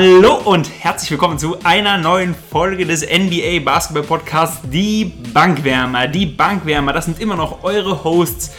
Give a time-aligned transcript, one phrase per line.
[0.00, 6.06] Hallo und herzlich willkommen zu einer neuen Folge des NBA Basketball Podcasts Die Bankwärmer.
[6.06, 8.52] Die Bankwärmer, das sind immer noch eure Hosts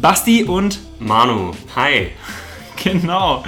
[0.00, 1.52] Basti und Manu.
[1.76, 2.12] Hi.
[2.82, 3.44] Genau.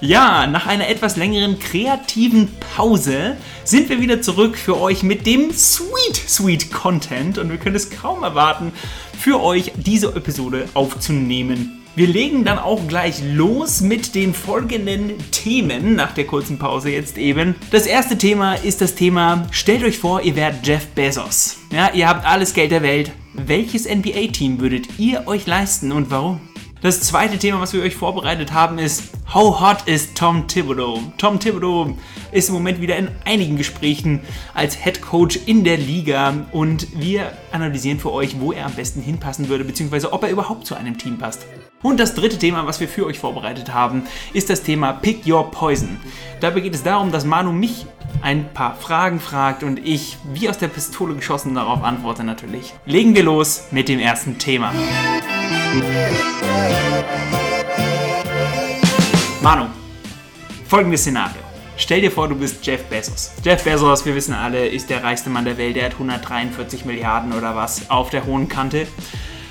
[0.00, 5.52] Ja, nach einer etwas längeren kreativen Pause sind wir wieder zurück für euch mit dem
[5.52, 8.72] Sweet, Sweet Content und wir können es kaum erwarten,
[9.16, 11.79] für euch diese Episode aufzunehmen.
[11.96, 17.18] Wir legen dann auch gleich los mit den folgenden Themen nach der kurzen Pause jetzt
[17.18, 17.56] eben.
[17.72, 21.58] Das erste Thema ist das Thema, stellt euch vor, ihr wärt Jeff Bezos.
[21.72, 23.10] Ja, ihr habt alles Geld der Welt.
[23.34, 26.40] Welches NBA-Team würdet ihr euch leisten und warum?
[26.80, 31.00] Das zweite Thema, was wir euch vorbereitet haben, ist How hot is Tom Thibodeau?
[31.18, 31.96] Tom Thibodeau
[32.32, 34.20] ist im Moment wieder in einigen Gesprächen
[34.54, 39.02] als Head Coach in der Liga und wir analysieren für euch, wo er am besten
[39.02, 41.46] hinpassen würde, beziehungsweise ob er überhaupt zu einem Team passt.
[41.82, 44.02] Und das dritte Thema, was wir für euch vorbereitet haben,
[44.34, 45.98] ist das Thema Pick Your Poison.
[46.40, 47.86] Dabei geht es darum, dass Manu mich
[48.20, 52.74] ein paar Fragen fragt und ich, wie aus der Pistole geschossen, darauf antworte natürlich.
[52.84, 54.74] Legen wir los mit dem ersten Thema.
[59.40, 59.64] Manu,
[60.68, 61.40] folgendes Szenario.
[61.78, 63.32] Stell dir vor, du bist Jeff Bezos.
[63.42, 65.76] Jeff Bezos, wir wissen alle, ist der reichste Mann der Welt.
[65.76, 68.86] Der hat 143 Milliarden oder was auf der hohen Kante.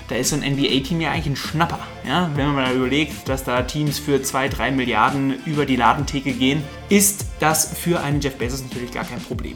[0.10, 1.80] Da ist so ein NBA-Team ja eigentlich ein Schnapper.
[2.06, 2.32] Ja?
[2.34, 6.64] Wenn man mal überlegt, dass da Teams für 2, 3 Milliarden über die Ladentheke gehen,
[6.90, 9.56] ist das für einen Jeff Bezos natürlich gar kein Problem.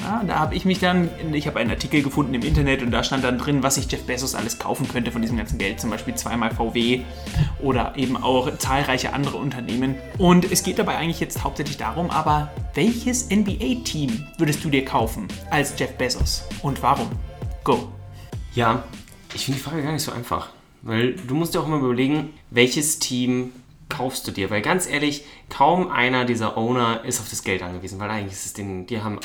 [0.00, 3.04] Ja, da habe ich mich dann, ich habe einen Artikel gefunden im Internet und da
[3.04, 5.78] stand dann drin, was sich Jeff Bezos alles kaufen könnte von diesem ganzen Geld.
[5.78, 7.02] Zum Beispiel zweimal VW
[7.60, 9.94] oder eben auch zahlreiche andere Unternehmen.
[10.18, 15.28] Und es geht dabei eigentlich jetzt hauptsächlich darum, aber welches NBA-Team würdest du dir kaufen
[15.50, 17.08] als Jeff Bezos und warum?
[17.62, 17.92] Go.
[18.54, 18.82] Ja,
[19.34, 20.50] ich finde die Frage gar nicht so einfach.
[20.82, 23.52] Weil du musst dir auch immer überlegen, welches Team
[23.88, 24.50] kaufst du dir?
[24.50, 28.46] Weil ganz ehrlich, kaum einer dieser Owner ist auf das Geld angewiesen, weil eigentlich ist
[28.46, 29.20] es den, die haben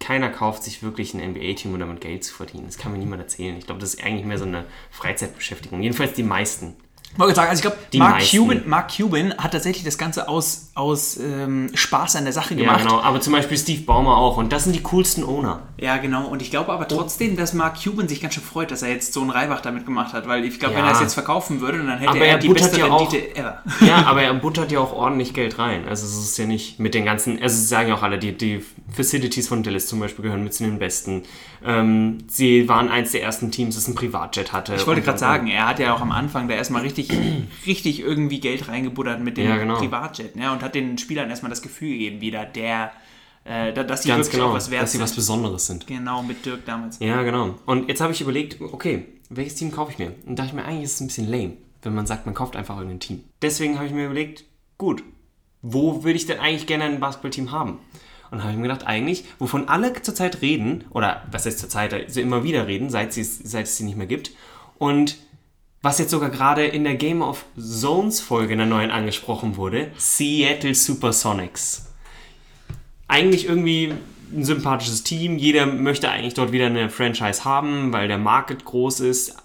[0.00, 2.66] keiner kauft sich wirklich ein NBA-Team, um damit Geld zu verdienen.
[2.66, 3.56] Das kann mir niemand erzählen.
[3.58, 5.82] Ich glaube, das ist eigentlich mehr so eine Freizeitbeschäftigung.
[5.82, 6.76] Jedenfalls die meisten.
[7.12, 10.67] Ich wollte sagen, also ich glaube, Mark Cuban, Mark Cuban hat tatsächlich das Ganze aus,
[10.78, 12.78] aus ähm, Spaß an der Sache gemacht.
[12.78, 13.00] Ja, genau.
[13.00, 14.36] Aber zum Beispiel Steve Baumer auch.
[14.36, 15.62] Und das sind die coolsten Owner.
[15.76, 16.28] Ja, genau.
[16.28, 19.12] Und ich glaube aber trotzdem, dass Mark Cuban sich ganz schön freut, dass er jetzt
[19.12, 20.28] so einen Reibach damit gemacht hat.
[20.28, 20.80] Weil ich glaube, ja.
[20.80, 23.16] wenn er es jetzt verkaufen würde, dann hätte aber er, er die beste ja Rendite
[23.16, 23.62] auch, ever.
[23.80, 25.88] Ja, aber er buttert ja auch ordentlich Geld rein.
[25.88, 28.64] Also es ist ja nicht mit den ganzen, also sagen ja auch alle, die, die
[28.90, 31.24] Facilities von Dallas zum Beispiel gehören mit zu den besten.
[31.64, 34.74] Ähm, sie waren eins der ersten Teams, das ein Privatjet hatte.
[34.76, 37.10] Ich wollte gerade sagen, er hat ja auch am Anfang da erstmal richtig,
[37.66, 39.76] richtig irgendwie Geld reingebuttert mit dem ja, genau.
[39.76, 40.52] Privatjet ne?
[40.52, 42.92] und hat den Spielern erstmal das Gefühl gegeben, wieder der,
[43.44, 45.04] äh, dass sie Ganz wirklich genau, auch was wert dass sie sind.
[45.04, 45.86] was Besonderes sind.
[45.86, 46.98] Genau, mit Dirk damals.
[47.00, 47.54] Ja, genau.
[47.66, 50.14] Und jetzt habe ich überlegt, okay, welches Team kaufe ich mir?
[50.26, 51.52] Und da dachte ich mir, eigentlich ist es ein bisschen lame,
[51.82, 53.24] wenn man sagt, man kauft einfach irgendein Team.
[53.42, 54.44] Deswegen habe ich mir überlegt,
[54.78, 55.02] gut,
[55.62, 57.78] wo würde ich denn eigentlich gerne ein Basketballteam haben?
[58.30, 62.20] Und habe ich mir gedacht, eigentlich, wovon alle zurzeit reden, oder was heißt zurzeit, also
[62.20, 64.32] immer wieder reden, seit, seit es sie nicht mehr gibt,
[64.76, 65.16] und
[65.82, 69.92] was jetzt sogar gerade in der Game of Zones Folge in der neuen angesprochen wurde,
[69.96, 71.92] Seattle Supersonics.
[73.06, 73.94] Eigentlich irgendwie
[74.32, 79.00] ein sympathisches Team, jeder möchte eigentlich dort wieder eine Franchise haben, weil der Market groß
[79.00, 79.36] ist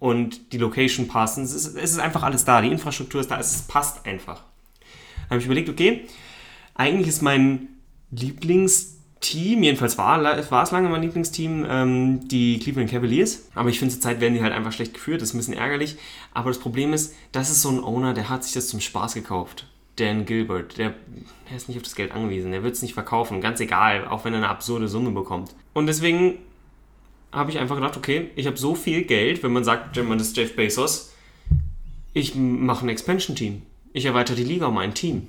[0.00, 1.38] und die Location passt.
[1.38, 4.42] Es ist, es ist einfach alles da, die Infrastruktur ist da, es passt einfach.
[5.24, 6.06] Da habe ich überlegt, okay,
[6.74, 7.68] eigentlich ist mein
[9.24, 13.48] Lieblingsteam, jedenfalls war, war es lange mein Lieblingsteam, ähm, die Cleveland Cavaliers.
[13.54, 15.96] Aber ich finde, zurzeit werden die halt einfach schlecht geführt, das ist ein bisschen ärgerlich.
[16.32, 19.14] Aber das Problem ist, das ist so ein Owner, der hat sich das zum Spaß
[19.14, 19.66] gekauft.
[19.96, 20.94] Dan Gilbert, der,
[21.48, 24.24] der ist nicht auf das Geld angewiesen, der wird es nicht verkaufen, ganz egal, auch
[24.24, 25.54] wenn er eine absurde Summe bekommt.
[25.72, 26.38] Und deswegen
[27.30, 30.36] habe ich einfach gedacht, okay, ich habe so viel Geld, wenn man sagt, man ist
[30.36, 31.12] Jeff Bezos,
[32.12, 33.62] ich mache ein Expansion-Team.
[33.92, 35.28] Ich erweitere die Liga um ein Team.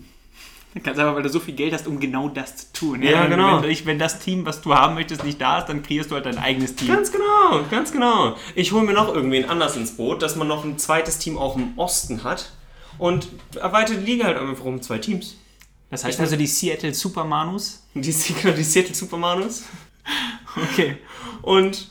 [0.83, 3.01] Ganz einfach, weil du so viel Geld hast, um genau das zu tun.
[3.01, 3.61] Ja, genau.
[3.61, 6.25] Wenn, wenn, das Team, was du haben möchtest, nicht da ist, dann kreierst du halt
[6.25, 6.89] dein eigenes Team.
[6.89, 8.35] Ganz genau, ganz genau.
[8.55, 11.55] Ich hole mir noch irgendwen anders ins Boot, dass man noch ein zweites Team auch
[11.55, 12.51] im Osten hat
[12.97, 15.37] und erweitert die Liga halt einfach um zwei Teams.
[15.89, 17.83] Das heißt also die Seattle Supermanus?
[17.93, 18.11] Die,
[18.41, 19.63] genau, die Seattle Supermanus.
[20.71, 20.95] Okay.
[21.41, 21.89] Und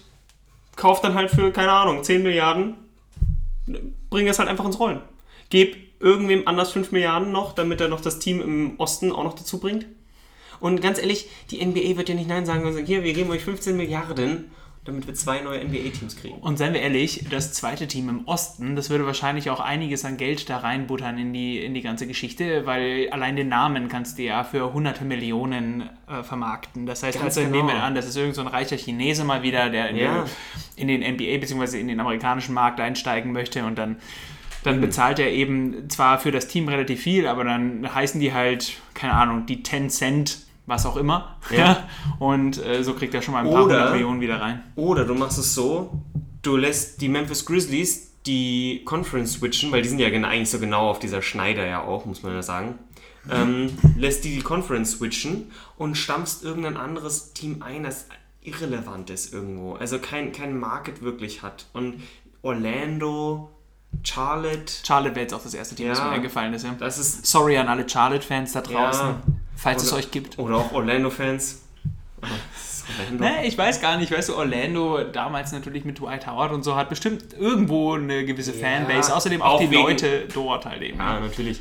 [0.75, 2.77] kauft dann halt für, keine Ahnung, 10 Milliarden,
[4.09, 5.03] bring es halt einfach ins Rollen.
[5.51, 9.35] Geb irgendwem anders 5 Milliarden noch, damit er noch das Team im Osten auch noch
[9.35, 9.87] dazu bringt.
[10.61, 13.31] Und ganz ehrlich, die NBA wird ja nicht Nein sagen und sagen, hier, wir geben
[13.31, 14.51] euch 15 Milliarden,
[14.85, 16.37] damit wir zwei neue NBA-Teams kriegen.
[16.39, 20.19] Und seien wir ehrlich, das zweite Team im Osten, das würde wahrscheinlich auch einiges an
[20.19, 24.23] Geld da reinbuttern in die, in die ganze Geschichte, weil allein den Namen kannst du
[24.25, 26.85] ja für hunderte Millionen äh, vermarkten.
[26.85, 27.65] Das heißt, Ganz also genau.
[27.65, 30.27] nehmen wir an, das ist irgend so ein reicher Chinese mal wieder, der in, Ja.
[30.77, 31.81] den, in den NBA bzw.
[31.81, 33.97] in den amerikanischen Markt einsteigen möchte und dann
[34.65, 38.79] dann bezahlt er eben zwar für das Team relativ viel, aber dann heißen die halt,
[38.95, 41.37] keine Ahnung, die 10 Cent, was auch immer.
[41.55, 41.87] Ja.
[42.19, 44.65] Und äh, so kriegt er schon mal ein paar Oder- hundert Millionen wieder rein.
[44.75, 46.03] Oder du machst es so,
[46.43, 50.89] du lässt die Memphis Grizzlies die Conference switchen, weil die sind ja eigentlich so genau
[50.89, 52.79] auf dieser Schneider ja auch, muss man ja sagen.
[53.31, 58.09] Ähm, lässt die die Conference switchen und stammst irgendein anderes Team ein, das
[58.41, 59.75] irrelevant ist irgendwo.
[59.75, 61.67] Also kein, kein Market wirklich hat.
[61.75, 62.03] Und
[62.41, 63.51] Orlando,
[64.03, 66.05] Charlotte, Charlotte wäre jetzt auch das erste Team, das Ja.
[66.07, 66.65] mir eingefallen ist.
[66.65, 66.75] Ja.
[66.79, 67.27] das ist.
[67.27, 69.23] Sorry an alle Charlotte-Fans da draußen, Ja.
[69.57, 70.39] falls es Oder- euch gibt.
[70.39, 71.63] Oder auch Orlando-Fans.
[72.21, 73.25] Das Orlando.
[73.25, 76.75] Ne, ich weiß gar nicht, weißt du, Orlando damals natürlich mit Dwight Howard und so
[76.77, 79.15] hat bestimmt irgendwo eine gewisse Fanbase.
[79.15, 80.99] Außerdem auch, auch die wegen- Leute dort halt eben.
[80.99, 81.61] Ja, natürlich.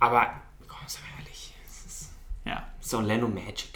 [0.00, 0.26] Aber,
[0.68, 2.10] komm, sei ehrlich, es ist,
[2.44, 2.62] Ja.
[2.80, 3.75] es ist Orlando Magic.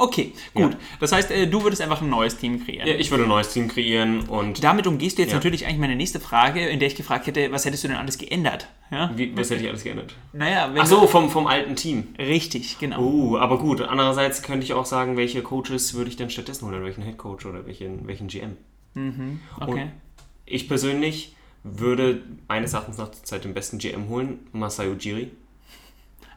[0.00, 0.74] Okay, gut.
[0.74, 0.78] Ja.
[1.00, 2.86] Das heißt, äh, du würdest einfach ein neues Team kreieren.
[2.86, 4.62] Ja, ich würde ein neues Team kreieren und.
[4.62, 5.36] Damit umgehst du jetzt Ja.
[5.36, 8.16] natürlich eigentlich meine nächste Frage, in der ich gefragt hätte, was hättest du denn alles
[8.16, 8.68] geändert?
[8.92, 9.10] Ja?
[9.16, 10.14] Wie, was hätte ich alles geändert?
[10.32, 12.14] Naja, wenn Ach so, vom, vom alten Team.
[12.16, 13.00] Richtig, genau.
[13.02, 13.80] Oh, aber gut.
[13.80, 16.76] Andererseits könnte ich auch sagen, welche Coaches würde ich denn stattdessen holen?
[16.76, 18.56] Oder welchen Head Coach oder welchen, welchen GM?
[19.60, 19.88] okay.
[20.46, 21.34] Ich persönlich
[21.64, 25.30] würde meines Erachtens nach zur Zeit den besten GM holen, Masayo Ujiri.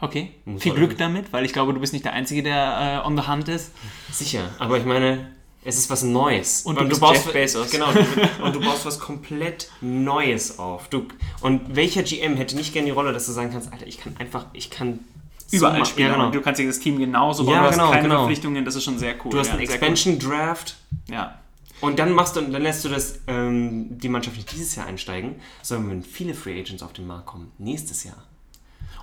[0.02, 0.32] Okay.
[0.46, 3.16] Muss Viel Glück damit, weil ich glaube, du bist nicht der Einzige, der äh, on
[3.16, 3.72] the hunt ist.
[4.12, 5.32] Sicher, aber ich meine,
[5.64, 6.64] es ist was Neues.
[6.64, 7.70] Und du bist Jeff Bezos.
[7.70, 7.88] Genau,
[8.44, 10.88] und du baust was komplett Neues auf.
[10.90, 11.06] Du,
[11.42, 14.16] und welcher GM hätte nicht gerne die Rolle, dass du sagen kannst, Alter, ich kann
[14.18, 15.00] einfach, ich kann
[15.46, 16.08] so Überall ma- spielen.
[16.08, 16.26] Ja, genau.
[16.28, 17.54] Und du kannst das Team genauso bauen.
[17.54, 18.16] Ja, du hast genau, keine genau.
[18.22, 19.32] Verpflichtungen, das ist schon sehr cool.
[19.32, 20.78] Du hast ja, einen Expansion Draft
[21.10, 21.16] Cool.
[21.16, 21.40] Ja.
[21.82, 25.36] und dann machst du, dann lässt du das, ähm, die Mannschaft nicht dieses Jahr einsteigen,
[25.62, 28.24] sondern wenn viele Free Agents auf den Markt kommen, nächstes Jahr.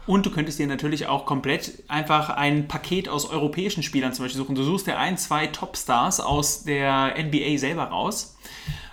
[0.08, 4.38] Und du könntest dir natürlich auch komplett einfach ein Paket aus europäischen Spielern zum Beispiel
[4.38, 4.54] suchen.
[4.54, 8.34] Du suchst dir ein, zwei Topstars aus der NBA selber raus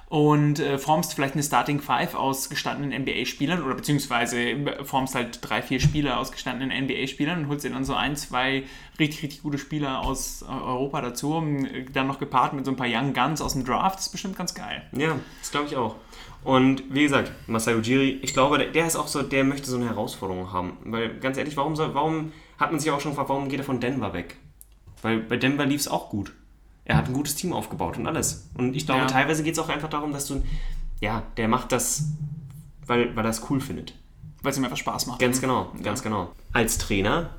[0.09, 5.61] und äh, formst vielleicht eine Starting Five aus gestandenen NBA-Spielern oder beziehungsweise formst halt drei,
[5.61, 8.63] vier Spieler aus gestandenen NBA-Spielern und holst dir dann so ein, zwei
[8.99, 11.41] richtig, richtig gute Spieler aus äh, Europa dazu.
[11.41, 13.99] äh, Dann noch gepaart mit so ein paar Young Guns aus dem Draft.
[13.99, 14.83] Das ist bestimmt ganz geil.
[14.91, 15.95] Ja, das glaube ich auch.
[16.45, 19.77] Und wie gesagt, Masai Ujiri, ich glaube, der, der ist auch so, der möchte so
[19.77, 20.77] eine Herausforderung haben.
[20.85, 23.65] Weil ganz ehrlich, warum, soll, warum hat man sich auch schon gefragt, warum geht er
[23.65, 24.37] von Denver weg?
[25.01, 26.33] Weil bei Denver lief es auch gut.
[26.85, 28.47] Er hat ein gutes Team aufgebaut und alles.
[28.55, 29.07] Und ich glaube, Ja.
[29.07, 30.43] teilweise geht es auch einfach darum, dass du,
[31.01, 32.03] ja, der macht das,
[32.85, 33.95] weil, weil er es cool findet.
[34.43, 35.19] Weil es ihm einfach Spaß macht.
[35.19, 36.31] Ganz genau, ganz genau.
[36.53, 37.31] Als Trainer,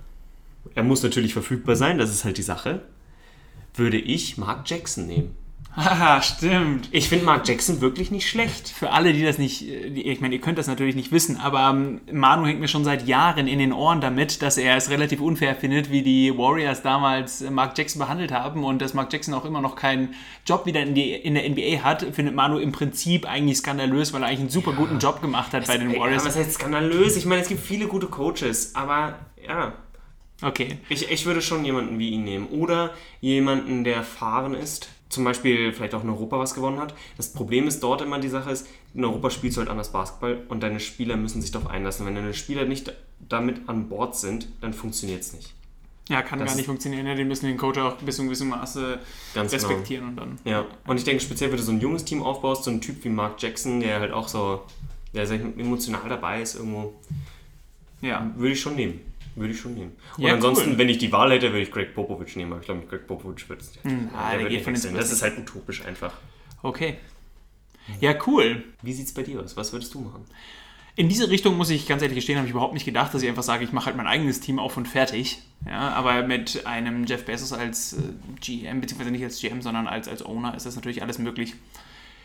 [0.75, 2.83] er muss natürlich verfügbar sein, das ist halt die Sache,
[3.75, 5.37] würde ich Mark Jackson nehmen.
[5.77, 6.89] Haha, stimmt.
[6.91, 8.71] Ich finde Mark Jackson wirklich nicht schlecht.
[8.71, 12.01] Für alle, die das nicht, ich meine, ihr könnt das natürlich nicht wissen, aber ähm,
[12.11, 15.55] Manu hängt mir schon seit Jahren in den Ohren damit, dass er es relativ unfair
[15.55, 19.45] findet, wie die Warriors damals äh, Mark Jackson behandelt haben und dass Mark Jackson auch
[19.45, 20.15] immer noch keinen
[20.47, 24.23] Job wieder in, die, in der NBA hat, findet Manu im Prinzip eigentlich skandalös, weil
[24.23, 26.23] er eigentlich einen super guten Job gemacht hat bei den Warriors.
[26.23, 27.19] Aber was heißt skandalös?
[27.19, 29.75] Ich meine, es gibt viele gute Coaches, aber ja,
[30.43, 30.79] Okay.
[30.89, 32.47] ich, ich würde schon jemanden wie ihn nehmen.
[32.49, 34.89] Oder jemanden, der erfahren ist.
[35.09, 36.93] Zum Beispiel vielleicht auch in Europa was gewonnen hat.
[37.17, 40.43] Das Problem ist dort immer die Sache ist, in Europa spielst du halt anders Basketball
[40.49, 42.05] und deine Spieler müssen sich darauf einlassen.
[42.07, 42.93] Wenn deine Spieler nicht
[43.29, 45.55] damit an Bord sind, dann funktioniert es nicht.
[46.09, 47.07] Ja, kann Das- gar nicht funktionieren.
[47.07, 48.99] Ja, die müssen den Coach auch bis zu einem gewissen Maße
[49.35, 49.47] genau.
[49.49, 50.39] respektieren und dann.
[50.45, 53.03] Ja, und ich denke speziell, wenn du so ein junges Team aufbaust, so ein Typ
[53.05, 54.63] wie Mark Jackson, der halt auch so,
[55.15, 56.95] der emotional dabei ist irgendwo,
[58.03, 58.31] Ja.
[58.37, 59.01] würde ich schon nehmen.
[59.37, 59.93] Würde ich schon nehmen.
[60.17, 60.79] Und Ja, ansonsten, cool.
[60.79, 63.49] wenn ich die Wahl hätte, würde ich Greg Popovich nehmen, aber ich glaube, Greg Popovich
[63.49, 63.81] wird es nicht.
[64.15, 66.15] ah, der wird geht von den Das ist halt utopisch einfach.
[66.63, 66.97] Okay.
[68.01, 68.65] Ja, cool.
[68.83, 69.57] Wie sieht es bei dir aus?
[69.57, 70.25] Was würdest du machen?
[70.97, 73.29] In diese Richtung muss ich ganz ehrlich gestehen, habe ich überhaupt nicht gedacht, dass ich
[73.29, 75.43] einfach sage, ich mache halt mein eigenes Team auf und fertig.
[75.67, 77.97] Ja, aber mit einem Jeff Bezos als äh,
[78.41, 81.55] GM, beziehungsweise nicht als GM, sondern als, als Owner ist das natürlich alles möglich.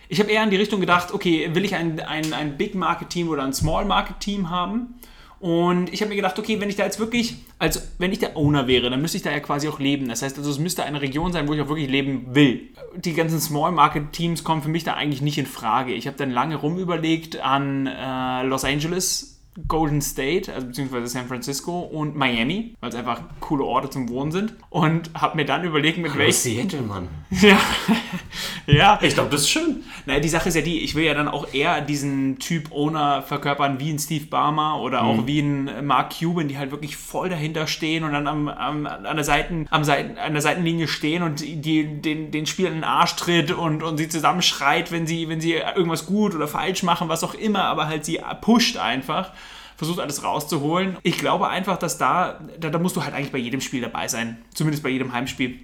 [0.07, 3.09] Ich habe eher in die Richtung gedacht, okay, will ich ein, ein, ein Big Market
[3.09, 4.95] Team oder ein Small Market Team haben?
[5.41, 8.37] Und ich habe mir gedacht, okay, wenn ich da jetzt wirklich, also wenn ich der
[8.37, 10.07] Owner wäre, dann müsste ich da ja quasi auch leben.
[10.07, 12.69] Das heißt, also es müsste eine Region sein, wo ich auch wirklich leben will.
[12.95, 15.93] Die ganzen Small Market Teams kommen für mich da eigentlich nicht in Frage.
[15.93, 19.30] Ich habe dann lange rumüberlegt an äh, Los Angeles,
[19.67, 24.31] Golden State, also beziehungsweise San Francisco und Miami, weil es einfach coole Orte zum Wohnen
[24.31, 24.55] sind.
[24.69, 26.39] Und habe mir dann überlegt, mit welchen.
[26.39, 27.07] Seattle, Mann.
[27.41, 27.59] Ja,
[28.67, 28.99] ja.
[29.01, 29.83] Ich glaube, das ist schön.
[30.05, 33.21] Naja, die Sache ist ja die, ich will ja dann auch eher diesen Typ Owner
[33.21, 37.29] verkörpern wie ein Steve Barmer oder auch wie ein Mark Cuban, die halt wirklich voll
[37.29, 41.23] dahinter stehen und dann am, am, an, der Seiten, am Seiten, an der Seitenlinie stehen
[41.23, 45.29] und die, den, den Spielern in den Arsch tritt und, und sie zusammenschreit, wenn sie,
[45.29, 49.31] wenn sie irgendwas gut oder falsch machen, was auch immer, aber halt sie pusht einfach.
[49.81, 50.95] Versucht alles rauszuholen.
[51.01, 54.07] Ich glaube einfach, dass da, da, da musst du halt eigentlich bei jedem Spiel dabei
[54.07, 54.37] sein.
[54.53, 55.57] Zumindest bei jedem Heimspiel.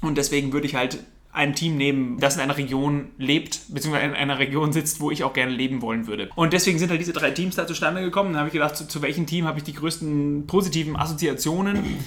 [0.00, 0.98] Und deswegen würde ich halt
[1.30, 5.22] ein Team nehmen, das in einer Region lebt, beziehungsweise in einer Region sitzt, wo ich
[5.22, 6.28] auch gerne leben wollen würde.
[6.34, 8.32] Und deswegen sind halt diese drei Teams da zustande gekommen.
[8.32, 12.00] Dann habe ich gedacht, zu, zu welchem Team habe ich die größten positiven Assoziationen?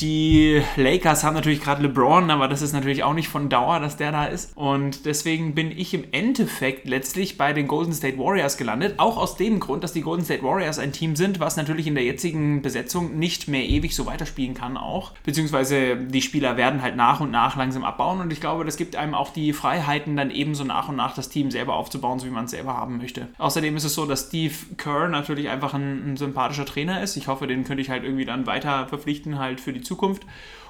[0.00, 3.96] Die Lakers haben natürlich gerade LeBron, aber das ist natürlich auch nicht von Dauer, dass
[3.96, 4.56] der da ist.
[4.56, 8.94] Und deswegen bin ich im Endeffekt letztlich bei den Golden State Warriors gelandet.
[8.98, 11.94] Auch aus dem Grund, dass die Golden State Warriors ein Team sind, was natürlich in
[11.94, 15.12] der jetzigen Besetzung nicht mehr ewig so weiterspielen kann auch.
[15.24, 18.20] Beziehungsweise die Spieler werden halt nach und nach langsam abbauen.
[18.20, 21.28] Und ich glaube, das gibt einem auch die Freiheiten, dann ebenso nach und nach das
[21.28, 23.28] Team selber aufzubauen, so wie man es selber haben möchte.
[23.38, 27.16] Außerdem ist es so, dass Steve Kerr natürlich einfach ein, ein sympathischer Trainer ist.
[27.16, 30.24] Ich hoffe, den könnte ich halt irgendwie dann weiter verpflichten, halt für die Zukunft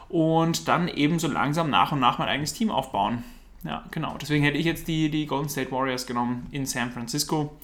[0.09, 3.23] und dann eben so langsam nach und nach mein eigenes Team aufbauen.
[3.65, 4.17] Ja, genau.
[4.21, 7.57] Deswegen hätte ich jetzt die, die Golden State Warriors genommen in San Francisco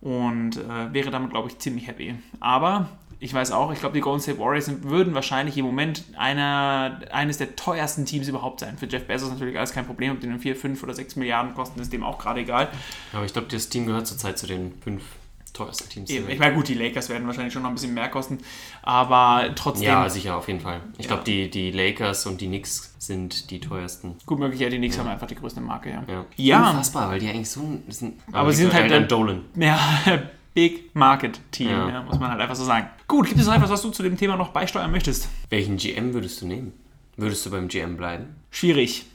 [0.00, 2.14] und äh, wäre damit, glaube ich, ziemlich happy.
[2.40, 2.88] Aber
[3.20, 7.38] ich weiß auch, ich glaube, die Golden State Warriors würden wahrscheinlich im Moment einer, eines
[7.38, 8.78] der teuersten Teams überhaupt sein.
[8.78, 11.54] Für Jeff Bezos natürlich alles kein Problem, ob die dann 4, 5 oder 6 Milliarden
[11.54, 12.68] kosten, ist dem auch gerade egal.
[13.12, 15.02] Aber ich glaube, das Team gehört zurzeit zu den fünf
[15.52, 16.10] teuersten Teams.
[16.10, 16.28] Eben.
[16.28, 18.38] Ich meine, gut, die Lakers werden wahrscheinlich schon noch ein bisschen mehr kosten,
[18.82, 19.88] aber trotzdem.
[19.88, 20.80] Ja, sicher, auf jeden Fall.
[20.98, 21.08] Ich ja.
[21.08, 24.16] glaube, die, die Lakers und die Knicks sind die teuersten.
[24.26, 25.02] Gut möglich, ja, die Knicks ja.
[25.02, 26.04] haben einfach die größte Marke, ja.
[26.06, 26.70] Ja, ja.
[26.70, 28.20] Unfassbar, weil die eigentlich so sind.
[28.28, 29.44] Aber, aber sie sind halt ein Dolan.
[29.56, 29.78] Ja,
[30.54, 31.88] Big Market Team, ja.
[31.88, 32.02] ja.
[32.02, 32.88] muss man halt einfach so sagen.
[33.06, 35.28] Gut, gibt es noch etwas, was du zu dem Thema noch beisteuern möchtest?
[35.50, 36.72] Welchen GM würdest du nehmen?
[37.16, 38.36] Würdest du beim GM bleiben?
[38.50, 39.06] Schwierig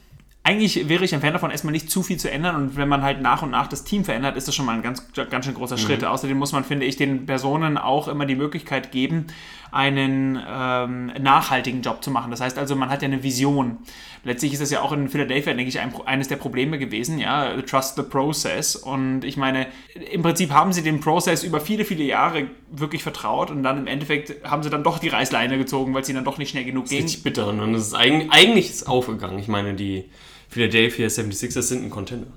[0.46, 3.00] eigentlich wäre ich ein Fan davon, erstmal nicht zu viel zu ändern und wenn man
[3.00, 5.54] halt nach und nach das Team verändert, ist das schon mal ein ganz, ganz schön
[5.54, 6.02] großer Schritt.
[6.02, 6.08] Mhm.
[6.08, 9.28] Außerdem muss man, finde ich, den Personen auch immer die Möglichkeit geben,
[9.72, 12.30] einen ähm, nachhaltigen Job zu machen.
[12.30, 13.78] Das heißt also, man hat ja eine Vision.
[14.22, 17.56] Letztlich ist das ja auch in Philadelphia, denke ich, ein, eines der Probleme gewesen, ja,
[17.62, 18.76] trust the process.
[18.76, 19.66] Und ich meine,
[20.12, 23.86] im Prinzip haben sie dem Prozess über viele, viele Jahre wirklich vertraut und dann im
[23.86, 26.64] Endeffekt haben sie dann doch die Reißleine gezogen, weil es ihnen dann doch nicht schnell
[26.64, 26.98] genug ging.
[26.98, 29.38] Das ist richtig bitter und es ist eigentlich, eigentlich ist aufgegangen.
[29.38, 30.04] Ich meine, die
[30.54, 32.28] Philadelphia 76ers sind ein Contender.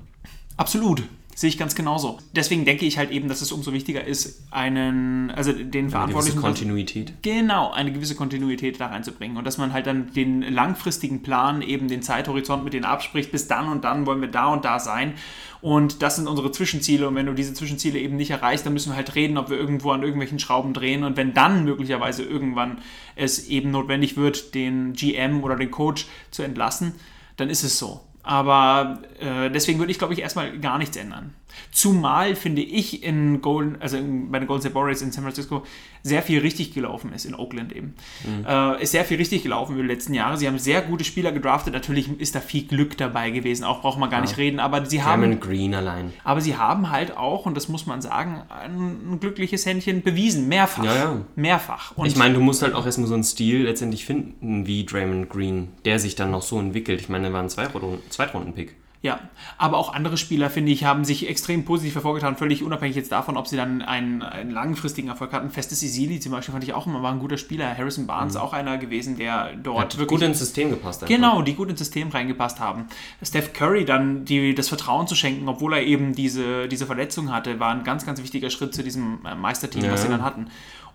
[0.56, 1.04] Absolut.
[1.36, 2.18] Sehe ich ganz genauso.
[2.34, 6.38] Deswegen denke ich halt eben, dass es umso wichtiger ist, einen, also den Verantwortlichen.
[6.38, 7.12] Eine gewisse Kontinuität.
[7.22, 9.36] Genau, eine gewisse Kontinuität da reinzubringen.
[9.36, 13.46] Und dass man halt dann den langfristigen Plan, eben den Zeithorizont mit denen abspricht, bis
[13.46, 15.14] dann und dann wollen wir da und da sein.
[15.60, 17.06] Und das sind unsere Zwischenziele.
[17.06, 19.58] Und wenn du diese Zwischenziele eben nicht erreichst, dann müssen wir halt reden, ob wir
[19.58, 21.04] irgendwo an irgendwelchen Schrauben drehen.
[21.04, 22.78] Und wenn dann möglicherweise irgendwann
[23.14, 26.94] es eben notwendig wird, den GM oder den Coach zu entlassen,
[27.36, 28.07] dann ist es so.
[28.28, 31.34] Aber äh, deswegen würde ich, glaube ich, erstmal gar nichts ändern.
[31.70, 35.64] Zumal finde ich in Golden, also in, bei den Golden State Warriors in San Francisco
[36.02, 37.94] sehr viel richtig gelaufen ist, in Oakland eben.
[38.24, 38.46] Mhm.
[38.46, 40.36] Äh, ist sehr viel richtig gelaufen über die letzten Jahre.
[40.36, 41.74] Sie haben sehr gute Spieler gedraftet.
[41.74, 44.26] Natürlich ist da viel Glück dabei gewesen, auch braucht man gar ja.
[44.26, 44.60] nicht reden.
[44.60, 45.38] Aber sie haben.
[45.40, 46.12] Green allein.
[46.24, 50.48] Aber sie haben halt auch, und das muss man sagen, ein, ein glückliches Händchen bewiesen.
[50.48, 50.84] Mehrfach.
[50.84, 51.20] Ja, ja.
[51.36, 51.96] Mehrfach.
[51.96, 55.28] Und ich meine, du musst halt auch erstmal so einen Stil letztendlich finden wie Draymond
[55.28, 57.00] Green, der sich dann noch so entwickelt.
[57.00, 58.76] Ich meine, er war ein Zweitrunden-Pick.
[59.00, 59.20] Ja,
[59.58, 63.36] aber auch andere Spieler, finde ich, haben sich extrem positiv hervorgetan, völlig unabhängig jetzt davon,
[63.36, 65.50] ob sie dann einen, einen langfristigen Erfolg hatten.
[65.50, 67.76] Festes Isili zum Beispiel fand ich auch immer, war ein guter Spieler.
[67.76, 68.40] Harrison Barnes mhm.
[68.40, 70.18] auch einer gewesen, der dort Hat wirklich...
[70.20, 71.08] gut ins System gepasst hat.
[71.08, 72.86] Genau, die gut ins System reingepasst haben.
[73.22, 77.60] Steph Curry dann die, das Vertrauen zu schenken, obwohl er eben diese, diese Verletzung hatte,
[77.60, 79.92] war ein ganz, ganz wichtiger Schritt zu diesem äh, Meisterteam, ja.
[79.92, 80.48] was sie dann hatten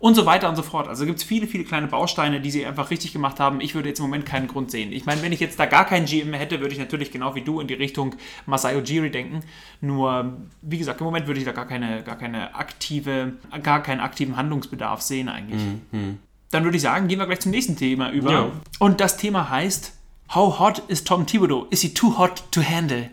[0.04, 0.86] und so weiter und so fort.
[0.86, 3.62] Also gibt es viele, viele kleine Bausteine, die sie einfach richtig gemacht haben.
[3.62, 4.92] Ich würde jetzt im Moment keinen Grund sehen.
[4.92, 7.40] Ich meine, wenn ich jetzt da gar keinen GM hätte, würde ich natürlich genau wie
[7.40, 9.40] du in die Richtung Masai Ujiri denken.
[9.80, 13.32] Nur, wie gesagt, im Moment würde ich da gar keine, gar keine aktive,
[13.62, 15.62] gar keinen aktiven Handlungsbedarf sehen eigentlich.
[15.90, 16.18] Mhm.
[16.50, 18.30] Dann würde ich sagen, gehen wir gleich zum nächsten Thema über.
[18.30, 18.50] Ja.
[18.80, 19.96] Und das Thema heißt,
[20.34, 21.66] How hot is Tom Thibodeau?
[21.70, 23.08] Is he too hot to handle?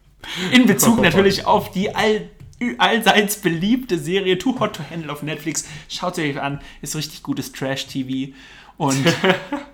[0.51, 2.29] In Bezug natürlich auf die all
[2.77, 5.67] allseits beliebte Serie Too Hot to Handle auf Netflix.
[5.89, 8.33] Schaut sie euch an, ist richtig gutes Trash-TV.
[8.77, 9.05] Und,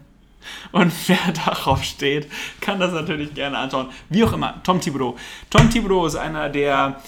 [0.71, 2.27] und wer darauf steht,
[2.61, 3.87] kann das natürlich gerne anschauen.
[4.09, 5.17] Wie auch immer, Tom Thibodeau.
[5.49, 7.01] Tom Thibodeau ist einer der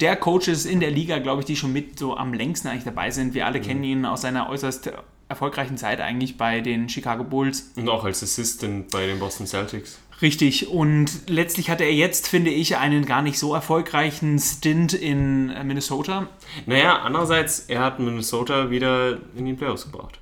[0.00, 3.10] der Coaches in der Liga, glaube ich, die schon mit so am längsten eigentlich dabei
[3.10, 3.34] sind.
[3.34, 3.64] Wir alle mhm.
[3.64, 4.92] kennen ihn aus seiner äußerst
[5.28, 7.72] erfolgreichen Zeit eigentlich bei den Chicago Bulls.
[7.76, 9.98] Und auch als Assistant bei den Boston Celtics.
[10.20, 15.46] Richtig, und letztlich hatte er jetzt, finde ich, einen gar nicht so erfolgreichen Stint in
[15.66, 16.26] Minnesota.
[16.66, 20.20] Naja, andererseits, er hat Minnesota wieder in die Playoffs gebracht.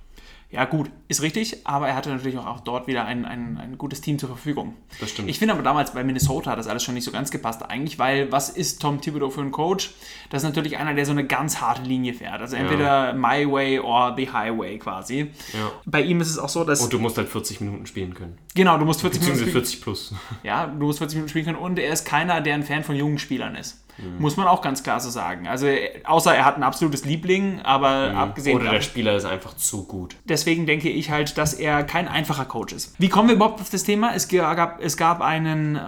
[0.48, 4.00] Ja, gut, ist richtig, aber er hatte natürlich auch, dort wieder ein, ein, ein gutes
[4.00, 4.74] Team zur Verfügung.
[5.00, 5.28] Das stimmt.
[5.28, 7.98] Ich finde aber damals bei Minnesota hat das alles schon nicht so ganz gepasst, eigentlich,
[7.98, 9.90] weil was ist Tom Thibodeau für ein Coach?
[10.30, 12.40] Das ist natürlich einer, der so eine ganz harte Linie fährt.
[12.40, 13.12] Also entweder ja.
[13.12, 15.32] My Way or the Highway quasi.
[15.52, 15.72] Ja.
[15.84, 16.80] Bei ihm ist es auch so, dass.
[16.80, 18.38] Und du musst halt 40 Minuten spielen können.
[18.54, 19.50] Genau, du musst 40 Minuten.
[19.50, 20.14] 40 plus.
[20.44, 22.94] Ja, du musst 40 Minuten spielen können und er ist keiner, der ein Fan von
[22.94, 23.82] jungen Spielern ist.
[24.18, 25.48] Muss man auch ganz klar so sagen.
[25.48, 25.66] Also,
[26.04, 28.80] außer er hat ein absolutes Liebling, aber abgesehen Oder der.
[28.82, 30.16] Spieler ist einfach zu gut.
[30.24, 32.94] Deswegen denke ich halt, dass er kein einfacher Coach ist.
[32.98, 34.14] Wie kommen wir überhaupt auf das Thema?
[34.14, 35.80] Es gab, es gab einen, äh,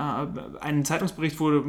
[0.60, 1.62] einen Zeitungsbericht, wo äh,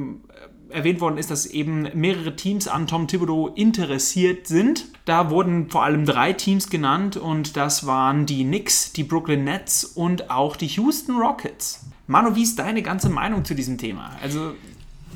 [0.69, 4.85] erwähnt worden ist, dass eben mehrere Teams an Tom Thibodeau interessiert sind.
[5.05, 9.83] Da wurden vor allem drei Teams genannt und das waren die Knicks, die Brooklyn Nets
[9.83, 11.85] und auch die Houston Rockets.
[12.07, 14.11] Manu, wie ist deine ganze Meinung zu diesem Thema?
[14.21, 14.53] Also,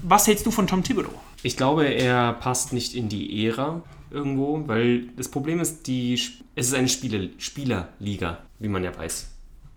[0.03, 1.13] was hältst du von Tom Thibodeau?
[1.41, 3.81] Ich glaube, er passt nicht in die Ära
[4.11, 9.29] irgendwo, weil das Problem ist, die, es ist eine Spiele, Spielerliga, wie man ja weiß.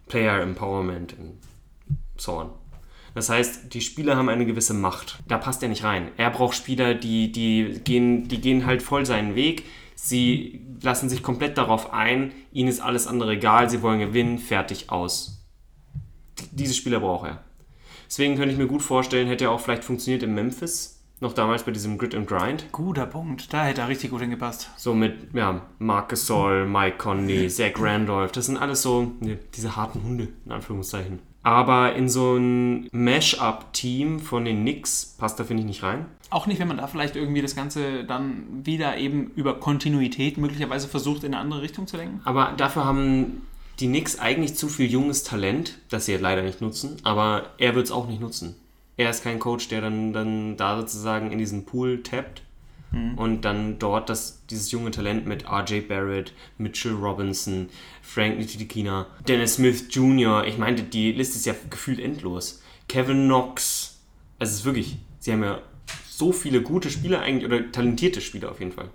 [0.09, 1.39] Player Empowerment und
[2.17, 2.51] so on.
[3.15, 5.21] Das heißt, die Spieler haben eine gewisse Macht.
[5.27, 6.11] Da passt er nicht rein.
[6.19, 9.65] Er braucht Spieler, die, die, gehen, die gehen halt voll seinen Weg.
[9.95, 12.33] Sie lassen sich komplett darauf ein.
[12.53, 13.71] Ihnen ist alles andere egal.
[13.71, 14.39] Sie wollen gewinnen.
[14.39, 15.47] Fertig aus.
[16.53, 17.46] Diese Spieler braucht er.
[18.07, 20.97] Deswegen könnte ich mir gut vorstellen, hätte er auch vielleicht funktioniert in Memphis.
[21.21, 22.67] Noch damals bei diesem Grit and Grind.
[22.73, 23.53] Guter Punkt.
[23.53, 24.71] Da hätte er richtig gut hingepasst.
[24.77, 28.33] So mit ja, Marc Gasol, Mike Conley, Zach Randolph.
[28.33, 31.21] Das sind alles so ne, diese harten Hunde, in Anführungszeichen.
[31.43, 36.07] Aber in so ein Mash-up-Team von den Knicks passt da, finde ich, nicht rein.
[36.29, 40.89] Auch nicht, wenn man da vielleicht irgendwie das Ganze dann wieder eben über Kontinuität möglicherweise
[40.89, 42.21] versucht, in eine andere Richtung zu lenken.
[42.25, 43.43] Aber dafür haben
[43.79, 46.97] die Knicks eigentlich zu viel junges Talent, das sie halt leider nicht nutzen.
[47.03, 48.57] Aber er wird es auch nicht nutzen.
[48.97, 52.43] Er ist kein Coach, der dann, dann da sozusagen in diesen Pool tappt
[53.17, 57.69] und dann dort das, dieses junge Talent mit RJ Barrett, Mitchell Robinson,
[58.01, 62.63] Frank Ntilikina, Dennis Smith Jr., ich meinte, die Liste ist ja gefühlt endlos.
[62.89, 63.99] Kevin Knox,
[64.39, 65.61] also es ist wirklich, sie haben ja
[66.17, 68.89] so viele gute Spieler eigentlich, oder talentierte Spieler auf jeden Fall.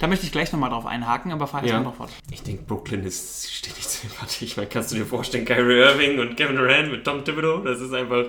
[0.00, 1.80] Da möchte ich gleich nochmal drauf einhaken, aber fahr jetzt Ja.
[1.80, 2.10] noch fort.
[2.30, 3.72] Ich denke, Brooklyn ist, zur
[4.10, 4.44] Debatte.
[4.44, 7.58] Ich meine, kannst du dir vorstellen, Kyrie Irving und Kevin Durant mit Tom Thibodeau?
[7.58, 8.24] Das ist einfach,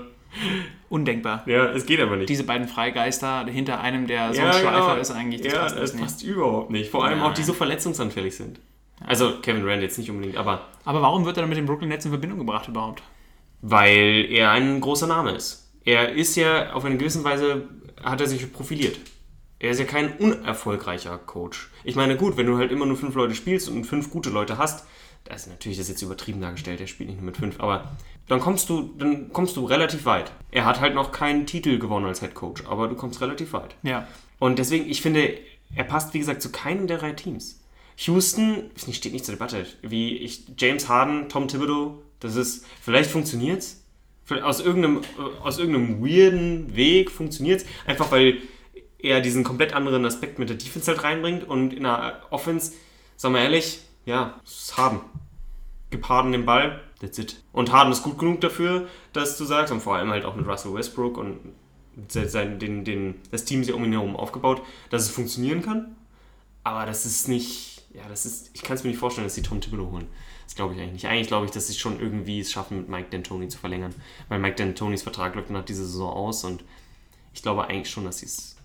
[0.90, 1.44] Undenkbar.
[1.48, 2.30] ja, es geht aber nicht.
[2.30, 5.02] Diese beiden Freigeister hinter einem, der so ja, ein Schleifer genau.
[5.02, 6.04] ist eigentlich, das ja, passt das nicht.
[6.04, 6.92] passt überhaupt nicht.
[6.92, 7.28] Vor allem Nein.
[7.30, 8.60] auch, die so verletzungsanfällig sind.
[9.06, 11.90] Also Kevin Durant jetzt nicht unbedingt, aber Aber warum wird er dann mit den Brooklyn
[11.90, 13.02] Nets in Verbindung gebracht überhaupt?
[13.62, 15.72] weil er ein großer Name ist.
[15.84, 17.68] Er ist ja auf eine gewisse Weise,
[18.04, 18.98] hat er sich profiliert.
[19.60, 21.70] Er ist ja kein unerfolgreicher Coach.
[21.84, 24.58] Ich meine, gut, wenn du halt immer nur fünf Leute spielst und fünf gute Leute
[24.58, 24.86] hast,
[25.24, 27.92] das ist natürlich das ist jetzt übertrieben dargestellt, er spielt nicht nur mit fünf, aber
[28.28, 30.32] dann kommst du, dann kommst du relativ weit.
[30.52, 33.76] Er hat halt noch keinen Titel gewonnen als Head Coach, aber du kommst relativ weit.
[33.84, 34.08] Ja.
[34.40, 35.38] Und deswegen, ich finde,
[35.76, 37.60] er passt, wie gesagt, zu keinem der drei Teams.
[37.98, 39.66] Houston steht nicht zur Debatte.
[39.82, 43.84] Wie ich, James Harden, Tom Thibodeau, das ist, vielleicht funktioniert's.
[44.30, 45.02] Aus irgendeinem,
[45.42, 47.66] aus irgendeinem weirden Weg funktioniert's.
[47.86, 48.42] Einfach weil
[49.00, 52.74] er diesen komplett anderen Aspekt mit der Defense halt reinbringt und in der Offense,
[53.16, 55.02] sagen wir ehrlich, ja, es Harden.
[55.90, 57.42] Gib Harden den Ball, that's it.
[57.54, 60.48] Und Harden ist gut genug dafür, dass du sagst, und vor allem halt auch mit
[60.48, 61.40] Russell Westbrook und
[62.10, 65.96] sein, den, den, das Team ja um ihn herum aufgebaut, dass es funktionieren kann.
[66.64, 69.42] Aber das ist nicht, ja, das ist, ich kann es mir nicht vorstellen, dass sie
[69.42, 70.08] Tom Thibodeau holen.
[70.48, 71.08] Das glaube ich eigentlich nicht.
[71.08, 73.94] Eigentlich glaube ich, dass sie schon irgendwie es schaffen, mit Mike D'Antoni zu verlängern.
[74.30, 76.64] Weil Mike D'Antonis Vertrag läuft nach dieser Saison aus und
[77.34, 78.56] ich glaube eigentlich schon, dass sie es.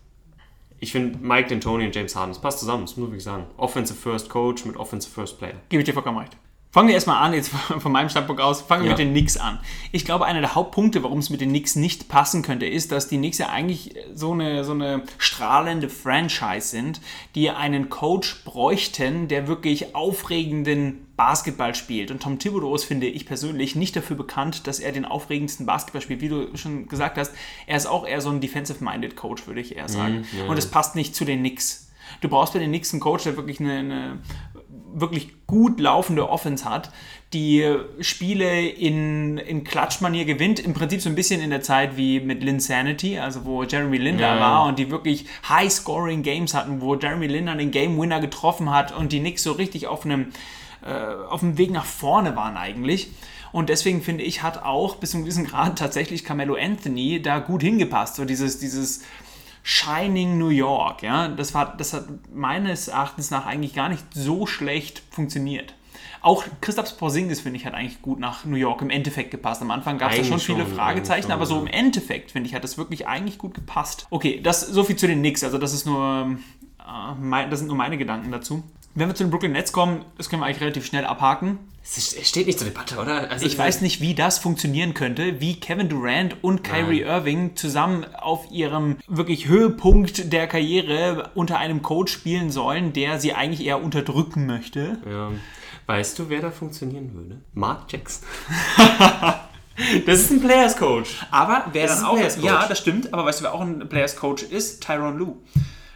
[0.79, 3.47] Ich finde Mike D'Antoni und James Harden, das passt zusammen, das muss ich sagen.
[3.57, 5.55] Offensive First Coach mit Offensive First Player.
[5.69, 6.37] Gebe ich dir vollkommen recht.
[6.75, 8.97] Fangen wir erstmal an, jetzt von meinem Standpunkt aus, fangen wir Ja.
[8.97, 9.59] mit den Knicks an.
[9.93, 13.09] Ich glaube, einer der Hauptpunkte, warum es mit den Knicks nicht passen könnte, ist, dass
[13.09, 17.03] die Knicks ja eigentlich so eine, so eine strahlende Franchise sind,
[17.35, 22.11] die einen Coach bräuchten, der wirklich aufregenden Basketball spielt.
[22.11, 26.01] Und Tom Thibodeau ist, finde ich persönlich, nicht dafür bekannt, dass er den aufregendsten Basketball
[26.01, 26.23] spielt.
[26.23, 27.35] Wie du schon gesagt hast,
[27.67, 30.25] er ist auch eher so ein defensive-minded Coach, würde ich eher sagen.
[30.49, 31.91] Und es passt nicht zu den Knicks.
[32.23, 34.19] Du brauchst bei den Knicks einen Coach, der wirklich eine, eine
[34.95, 36.91] wirklich gut laufende Offense hat,
[37.33, 37.67] die
[38.01, 42.43] Spiele in, in Klatschmanier gewinnt, im Prinzip so ein bisschen in der Zeit wie mit
[42.43, 44.41] Linsanity, also wo Jeremy Lin da Ja.
[44.41, 49.13] war und die wirklich High-Scoring-Games hatten, wo Jeremy Lin dann den Game-Winner getroffen hat und
[49.13, 50.27] die Knicks so richtig auf einem,
[50.85, 50.93] äh,
[51.29, 53.11] auf dem Weg nach vorne waren eigentlich.
[53.51, 57.39] Und deswegen finde ich, hat auch bis zu einem gewissen Grad tatsächlich Carmelo Anthony da
[57.39, 58.17] gut hingepasst.
[58.17, 59.03] So dieses, dieses
[59.63, 64.47] Shining New York, ja, das, war, das hat meines Erachtens nach eigentlich gar nicht so
[64.47, 65.75] schlecht funktioniert.
[66.21, 69.61] Auch Christoph Porzingis, finde ich, hat eigentlich gut nach New York im Endeffekt gepasst.
[69.61, 72.31] Am Anfang gab es ja schon viele schon, Fragezeichen, eigentlich aber so schon, im Endeffekt,
[72.31, 74.07] finde ich, hat das wirklich eigentlich gut gepasst.
[74.11, 75.43] Okay, das so viel zu den Knicks.
[75.43, 76.37] Also das ist nur,
[76.79, 78.63] äh, mein, das sind nur meine Gedanken dazu.
[78.95, 81.59] Wenn wir zu den Brooklyn Nets kommen, das können wir eigentlich relativ schnell abhaken.
[81.85, 83.31] Es ist- steht nicht zur Debatte, oder?
[83.31, 88.05] Also, Ich weiß nicht, wie das funktionieren könnte, wie Kevin Durant und Kyrie Irving zusammen
[88.15, 93.83] auf ihrem wirklich Höhepunkt der Karriere unter einem Coach spielen sollen, der sie eigentlich eher
[93.83, 94.99] unterdrücken möchte.
[95.11, 95.31] Ja.
[95.87, 97.41] Weißt du, wer da funktionieren würde?
[97.55, 98.25] Mark Jackson.
[100.07, 101.27] Das ist ein Players Coach.
[101.31, 102.17] Aber wer Das ist dann ein auch.
[102.17, 102.45] Players Coach.
[102.45, 104.83] Ja, das stimmt, aber weißt du, wer auch ein Players Coach ist?
[104.83, 105.37] Tyron Lue.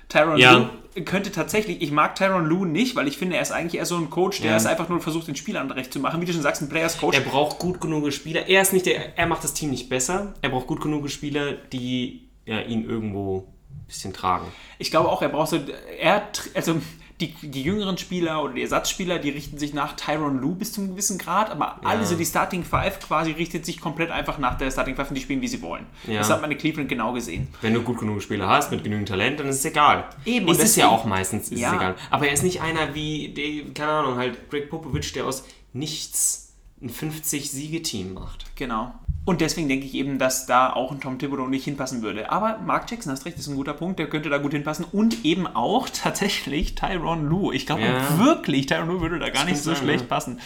[0.09, 0.53] Tyron Ja.
[0.55, 0.71] Lue
[1.05, 3.97] könnte tatsächlich, ich mag Tyron Lue nicht, weil ich finde, er ist eigentlich eher so
[3.97, 4.57] ein Coach, der Ja.
[4.57, 6.21] es einfach nur versucht, den Spielern recht zu machen.
[6.21, 7.17] Wie du schon sagst, ein Players Coach.
[7.17, 8.49] Er braucht gut genug Spieler.
[8.49, 10.35] Er ist nicht der, er macht das Team nicht besser.
[10.43, 14.47] Er braucht gut genug Spieler, die ja, ihn irgendwo ein bisschen tragen.
[14.79, 15.59] Ich glaube auch, er braucht so,
[16.01, 16.81] er, also
[17.21, 20.83] die, die jüngeren Spieler oder die Ersatzspieler, die richten sich nach Tyron Lue bis zu
[20.83, 24.59] einem gewissen Grad, aber alle so die Starting Five quasi richtet sich komplett einfach nach
[24.59, 25.87] der Starting Five und die spielen, wie sie wollen.
[26.07, 26.19] Ja.
[26.19, 27.49] Das hat man in Cleveland genau gesehen.
[27.63, 30.05] Wenn du gut genug Spieler hast, mit genügend Talent, dann ist es egal.
[30.27, 31.71] Eben, Ist und es ja deswegen- auch meistens, ist Ja.
[31.71, 31.95] es egal.
[32.11, 36.53] Aber er ist nicht einer wie, der, keine Ahnung, halt Greg Popovich, der aus nichts
[36.83, 38.45] ein 50-Siege-Team macht.
[38.57, 38.93] Genau.
[39.27, 42.31] Und deswegen denke ich eben, dass da auch ein Tom Thibodeau nicht hinpassen würde.
[42.31, 44.87] Aber Mark Jackson, hast recht, ist ein guter Punkt, der könnte da gut hinpassen.
[44.91, 47.55] Und eben auch tatsächlich Tyron Lue.
[47.55, 48.19] Ich glaube Ja.
[48.19, 50.07] wirklich, Tyron Lue würde da gar nicht so sein, schlecht ja.
[50.07, 50.41] passen.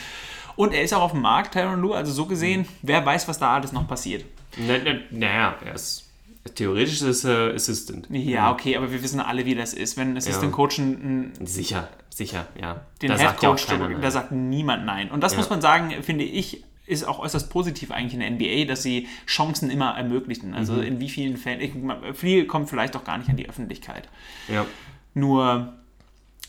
[0.56, 3.38] Und er ist auch auf dem Markt, Tyron Lue, also so gesehen, wer weiß, was
[3.38, 4.24] da alles noch passiert.
[4.56, 6.06] Na, na, naja, er ist
[6.54, 8.06] theoretisch ist er Assistant.
[8.10, 9.96] Ja, okay, aber wir wissen alle, wie das ist.
[9.98, 12.80] Wenn ein Assistant Coach einen, Sicher, sicher, ja.
[13.02, 15.10] den Da Head sagt ja Coach, keiner da sagt niemand nein.
[15.10, 15.38] Und das Ja.
[15.38, 19.08] muss man sagen, finde ich, ist auch äußerst positiv eigentlich in der NBA, dass sie
[19.26, 20.54] Chancen immer ermöglichen.
[20.54, 20.82] Also Mhm.
[20.82, 21.72] in wie vielen Fällen, ich,
[22.16, 24.08] viel kommt vielleicht auch gar nicht an die Öffentlichkeit.
[24.48, 24.66] Ja.
[25.14, 25.74] Nur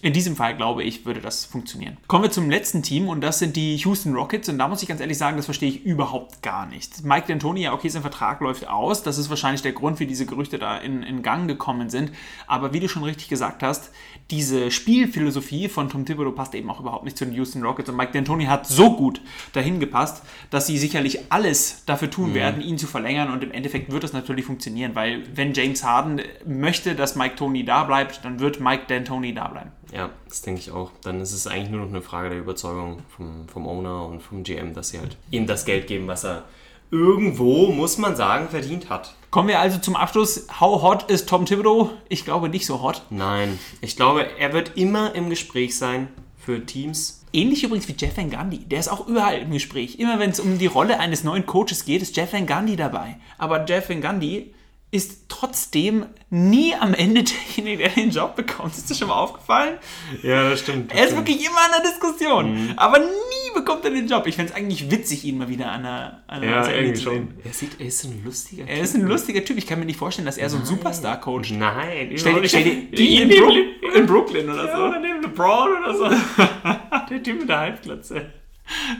[0.01, 1.97] in diesem Fall, glaube ich, würde das funktionieren.
[2.07, 4.49] Kommen wir zum letzten Team und das sind die Houston Rockets.
[4.49, 7.03] Und da muss ich ganz ehrlich sagen, das verstehe ich überhaupt gar nicht.
[7.03, 9.03] Mike D'Antoni, ja, okay, sein Vertrag läuft aus.
[9.03, 12.11] Das ist wahrscheinlich der Grund, wie diese Gerüchte da in, in Gang gekommen sind.
[12.47, 13.91] Aber wie du schon richtig gesagt hast,
[14.31, 17.89] diese Spielphilosophie von Tom Thibodeau passt eben auch überhaupt nicht zu den Houston Rockets.
[17.89, 19.21] Und Mike D'Antoni hat so gut
[19.53, 23.31] dahin gepasst, dass sie sicherlich alles dafür tun werden, ihn zu verlängern.
[23.31, 27.63] Und im Endeffekt wird das natürlich funktionieren, weil wenn James Harden möchte, dass Mike Tony
[27.63, 29.71] da bleibt, dann wird Mike D'Antoni da bleiben.
[29.93, 30.91] Ja, das denke ich auch.
[31.03, 34.43] Dann ist es eigentlich nur noch eine Frage der Überzeugung vom, vom Owner und vom
[34.43, 36.45] GM, dass sie halt ihm das Geld geben, was er
[36.91, 39.15] irgendwo, muss man sagen, verdient hat.
[39.31, 40.47] Kommen wir also zum Abschluss.
[40.59, 41.89] How hot ist Tom Thibodeau?
[42.09, 43.03] Ich glaube nicht so hot.
[43.09, 47.23] Nein, ich glaube, er wird immer im Gespräch sein für Teams.
[47.33, 48.65] Ähnlich übrigens wie Jeff Van Gundy.
[48.65, 49.99] Der ist auch überall im Gespräch.
[49.99, 53.17] Immer wenn es um die Rolle eines neuen Coaches geht, ist Jeff Van Gundy dabei.
[53.37, 54.53] Aber Jeff Van Gundy
[54.93, 58.75] ist trotzdem nie am Ende derjenige, der den Job bekommt.
[58.75, 59.77] Ist das schon mal aufgefallen?
[60.21, 60.93] Ja, das stimmt.
[60.93, 62.73] Er ist wirklich immer in der Diskussion.
[62.75, 64.27] Aber nie bekommt er den Job.
[64.27, 67.27] Ich fände es eigentlich witzig, ihn mal wieder an der, an Ja, irgendwie zu sehen.
[67.35, 67.45] schon.
[67.45, 69.57] Er, sieht, er ist ein lustiger Er ist ein lustiger Typ.
[69.57, 72.91] Ich kann mir nicht vorstellen, dass er so ein Superstar-Coach Nein, Stell dir, stell dir
[72.91, 74.83] die in, Brook, in Brooklyn oder Ja, so.
[74.83, 76.09] oder neben LeBron oder so.
[77.09, 78.31] der Typ mit der Halbglatze.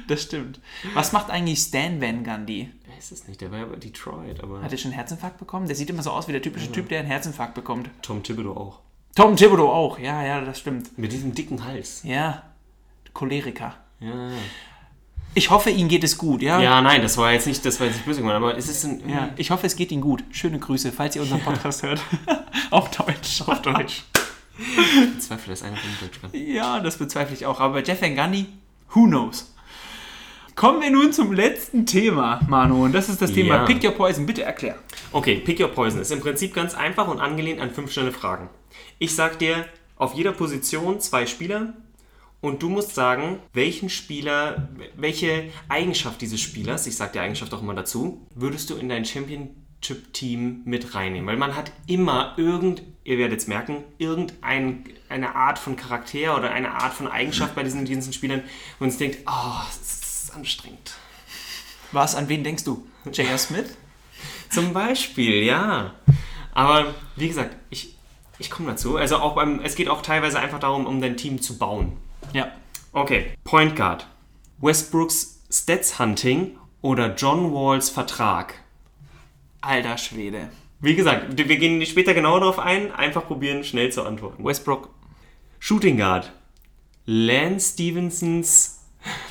[0.08, 0.60] Das stimmt.
[0.94, 2.70] Was macht eigentlich Stan Van Gundy?
[3.02, 3.42] Wer ist es nicht?
[3.42, 5.66] Der war ja bei Detroit, aber Hat er schon einen Herzinfarkt bekommen?
[5.66, 7.90] Der sieht immer so aus wie der typische Typ, der einen Herzinfarkt bekommt.
[8.04, 8.80] Tom Thibodeau auch.
[9.16, 9.98] Tom Thibodeau auch.
[9.98, 10.96] Ja, ja, das stimmt.
[11.00, 12.02] Mit diesem dicken Hals.
[12.04, 12.44] Ja.
[13.12, 13.74] Choleriker.
[14.02, 14.30] Ja,
[15.34, 16.62] Ich hoffe, ihm geht es gut, ja?
[16.62, 18.84] ja nein, das war jetzt nicht, das war jetzt nicht böse gemeint, aber es ist
[18.84, 19.10] ein.
[19.10, 20.24] Ja, ich hoffe, es geht ihm gut.
[20.30, 22.04] Schöne Grüße, falls ihr unseren Podcast hört.
[22.70, 23.42] Auf Deutsch.
[23.48, 24.04] Auf Deutsch.
[24.60, 26.30] Ich zweifle, dass einer von Deutsch kann.
[26.34, 27.60] Ja, das bezweifle ich auch.
[27.60, 28.46] Aber bei Jeff Van Gundy,
[28.94, 29.52] who knows?
[30.62, 32.86] Kommen wir nun zum letzten Thema, Manu.
[32.86, 33.66] Und das ist das Thema Ja.
[33.66, 34.28] Pick Your Poison.
[34.28, 34.78] Bitte erklär.
[35.12, 38.48] Okay, Pick Your Poison ist im Prinzip ganz einfach und angelehnt an fünf schnelle Fragen.
[39.00, 41.74] Ich sag dir auf jeder Position zwei Spieler
[42.42, 47.64] und du musst sagen, welchen Spieler, welche Eigenschaft dieses Spielers, ich sag die Eigenschaft auch
[47.64, 51.26] immer dazu, würdest du in dein Championship-Team mit reinnehmen?
[51.28, 56.70] Weil man hat immer irgend, ihr werdet es merken, irgendeine Art von Charakter oder eine
[56.70, 58.44] Art von Eigenschaft bei diesen, diesen Spielern,
[58.78, 60.94] wo man sich denkt, oh, das ist anstrengend.
[61.92, 62.88] Was, an wen denkst du?
[63.12, 63.38] J.R.
[63.38, 63.78] Smith?
[64.50, 65.94] Zum Beispiel, ja.
[66.54, 67.96] Aber wie gesagt, ich,
[68.40, 68.98] ich komme dazu.
[68.98, 71.98] Also auch beim, es geht auch teilweise einfach darum, um dein Team zu bauen.
[72.34, 72.52] Ja.
[72.94, 74.08] Okay, Point Guard.
[74.60, 78.56] Westbrooks Stats Hunting oder John Walls Vertrag.
[79.62, 80.50] Alter Schwede.
[80.80, 82.92] Wie gesagt, wir gehen später genauer darauf ein.
[82.92, 84.44] Einfach probieren, schnell zu antworten.
[84.44, 84.90] Westbrook.
[85.60, 86.32] Shooting Guard.
[87.06, 88.81] Lance Stevensons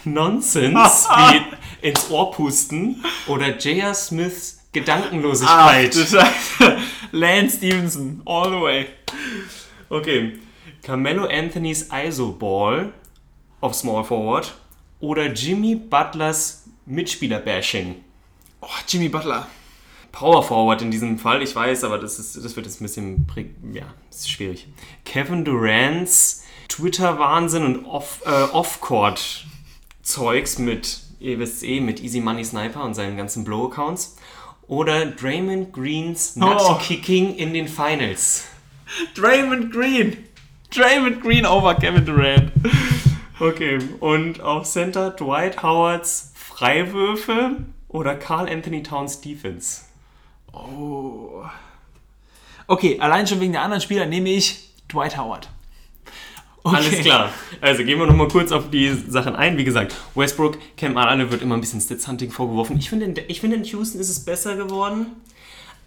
[0.05, 3.95] Nonsense wie ins Ohr pusten oder J.R.
[3.95, 5.95] Smiths Gedankenlosigkeit.
[7.13, 8.87] Lance Stevenson, all the way.
[9.89, 10.39] Okay.
[10.83, 12.93] Carmelo Anthony's ISO-Ball
[13.61, 14.55] auf Small Forward
[15.01, 17.97] oder Jimmy Butlers Mitspieler-Bashing.
[18.61, 19.47] Oh, Jimmy Butler.
[20.13, 23.27] Power Forward in diesem Fall, ich weiß, aber das, ist, das wird jetzt ein bisschen,
[23.73, 24.67] ja, ist schwierig.
[25.05, 28.31] Kevin Durant's Twitter-Wahnsinn und Off- äh,
[30.11, 34.17] Off-Court-Zeugs mit, ihr wisst eh, mit Easy Money Sniper und seinen ganzen Blow-Accounts.
[34.67, 36.41] Oder Draymond Greens Oh.
[36.41, 38.47] Nut-Kicking in den Finals.
[39.15, 40.17] Draymond Green.
[40.71, 42.53] Draymond Green over Kevin Durant.
[43.39, 47.57] Okay, und auf Center Dwight Howards Freiwürfe
[47.89, 49.83] oder Carl Anthony Towns Defense?
[50.53, 51.43] Oh.
[52.67, 55.49] Okay, allein schon wegen der anderen Spieler nehme ich Dwight Howard.
[56.63, 56.77] Okay.
[56.77, 57.31] Alles klar.
[57.61, 59.57] Also gehen wir nochmal kurz auf die Sachen ein.
[59.57, 62.77] Wie gesagt, Westbrook, kennt man alle, wird immer ein bisschen Stats-Hunting vorgeworfen.
[62.79, 65.07] Ich finde, ich finde, in Houston ist es besser geworden.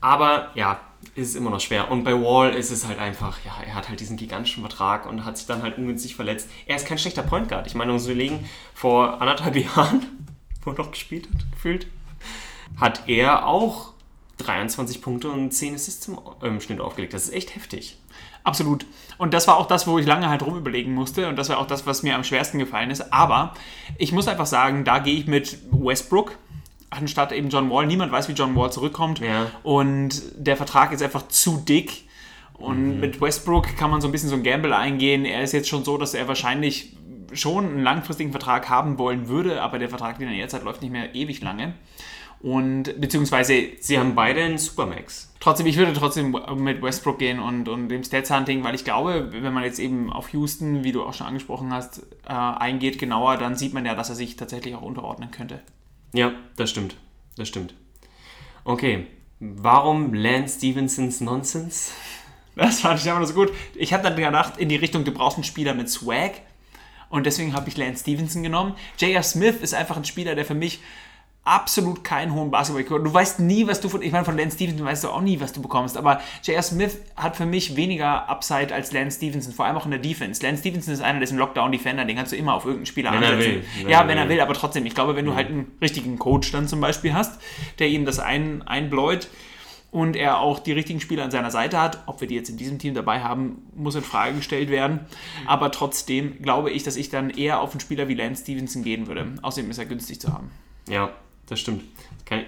[0.02, 0.82] Aber ja,
[1.16, 1.92] ist es immer noch schwer.
[1.92, 5.26] Und bei Wall ist es halt einfach, ja, er hat halt diesen gigantischen Vertrag und
[5.26, 6.50] hat sich dann halt ungünstig verletzt.
[6.66, 7.68] Er ist kein schlechter Point Guard.
[7.68, 10.28] Ich meine, zu überlegen, vor anderthalb Jahren,
[10.64, 11.88] wo er noch gespielt hat, gefühlt,
[12.78, 13.94] hat er auch
[14.38, 16.10] 23 Punkte und 10 Assists
[16.42, 17.14] im Schnitt aufgelegt.
[17.14, 17.98] Das ist echt heftig.
[18.44, 18.86] Absolut.
[19.18, 21.30] Und das war auch das, wo ich lange halt rumüberlegen musste.
[21.30, 23.14] Und das war auch das, was mir am schwersten gefallen ist.
[23.14, 23.54] Aber
[23.98, 26.38] ich muss einfach sagen, da gehe ich mit Westbrook
[26.90, 27.88] anstatt eben John Wall.
[27.88, 29.20] Niemand weiß, wie John Wall zurückkommt.
[29.20, 29.48] Ja.
[29.64, 32.08] Und der Vertrag ist einfach zu dick.
[32.54, 33.00] Und mhm.
[33.00, 35.26] mit Westbrook kann man so ein bisschen so ein Gamble eingehen.
[35.26, 36.96] Er ist jetzt schon so, dass er wahrscheinlich
[37.34, 40.82] schon einen langfristigen Vertrag haben wollen würde, aber der Vertrag, den er jetzt hat, läuft
[40.82, 41.74] nicht mehr ewig lange.
[42.44, 45.34] Und beziehungsweise sie haben beide einen Supermax.
[45.40, 49.30] Trotzdem, ich würde trotzdem mit Westbrook gehen und, und dem Stats Hunting, weil ich glaube,
[49.32, 53.38] wenn man jetzt eben auf Houston, wie du auch schon angesprochen hast, äh, eingeht genauer,
[53.38, 55.62] dann sieht man ja, dass er sich tatsächlich auch unterordnen könnte.
[56.12, 56.98] Ja, das stimmt.
[57.38, 57.76] Das stimmt.
[58.66, 59.08] Okay,
[59.40, 61.92] warum Lance Stevensons Nonsense?
[62.56, 63.52] Das fand ich einfach so gut.
[63.74, 66.34] Ich habe dann gedacht, in die Richtung, du brauchst einen Spieler mit Swag.
[67.10, 68.76] Und deswegen habe ich Lance Stevenson genommen.
[69.00, 69.24] J.R.
[69.24, 70.80] Smith ist einfach ein Spieler, der für mich
[71.46, 73.04] absolut keinen hohen Basketball.
[73.04, 75.42] Du weißt nie, was du von, ich meine, von Lance Stevenson weißt du auch nie,
[75.42, 76.64] was du bekommst, aber J.R.
[76.64, 80.42] Smith hat für mich weniger Upside als Lance Stevenson, vor allem auch in der Defense.
[80.42, 83.12] Lance Stevenson ist einer, der ist ein Lockdown-Defender, den kannst du immer auf irgendeinen Spieler
[83.12, 83.40] wenn ansetzen.
[83.40, 83.64] Er will.
[83.82, 86.18] Wenn ja, er wenn er will, aber trotzdem, ich glaube, wenn du halt einen richtigen
[86.18, 87.42] Coach dann zum Beispiel hast,
[87.80, 89.28] der ihm das ein, einbläut,
[89.92, 92.02] und er auch die richtigen Spieler an seiner Seite hat.
[92.08, 95.02] Ob wir die jetzt in diesem Team dabei haben, muss in Frage gestellt werden.
[95.46, 99.06] Aber trotzdem glaube ich, dass ich dann eher auf einen Spieler wie Lance Stevenson gehen
[99.06, 99.36] würde.
[99.44, 100.50] Außerdem ist er günstig zu haben.
[100.90, 101.14] Ja,
[101.48, 101.84] das stimmt.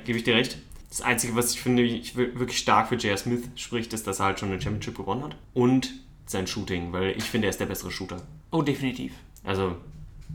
[0.06, 0.58] Gebe ich dir recht.
[0.90, 3.18] Das Einzige, was ich finde, ich wirklich stark für J.R.
[3.18, 5.36] Smith spricht, ist, dass er halt schon eine Championship gewonnen hat.
[5.54, 5.92] Und
[6.26, 8.22] sein Shooting, weil ich finde, er ist der bessere Shooter.
[8.52, 9.14] Oh, definitiv.
[9.44, 9.76] Also,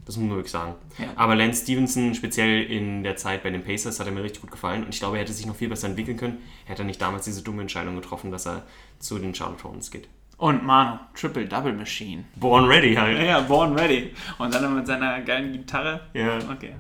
[0.05, 0.75] das muss man wirklich sagen.
[0.99, 1.07] Ja.
[1.17, 4.51] Aber Lance Stevenson, speziell in der Zeit bei den Pacers, hat er mir richtig gut
[4.51, 4.85] gefallen.
[4.85, 6.39] Und ich glaube, er hätte sich noch viel besser entwickeln können.
[6.67, 8.65] Hätte er nicht damals diese dumme Entscheidung getroffen, dass er
[8.99, 10.09] zu den Charlotte Hornets geht.
[10.37, 12.25] Und Manu, Triple Double Machine.
[12.37, 13.19] Born Ready halt.
[13.19, 14.15] Ja, ja, Born Ready.
[14.39, 16.01] Und dann mit seiner geilen Gitarre.
[16.15, 16.39] Ja.
[16.51, 16.75] Okay.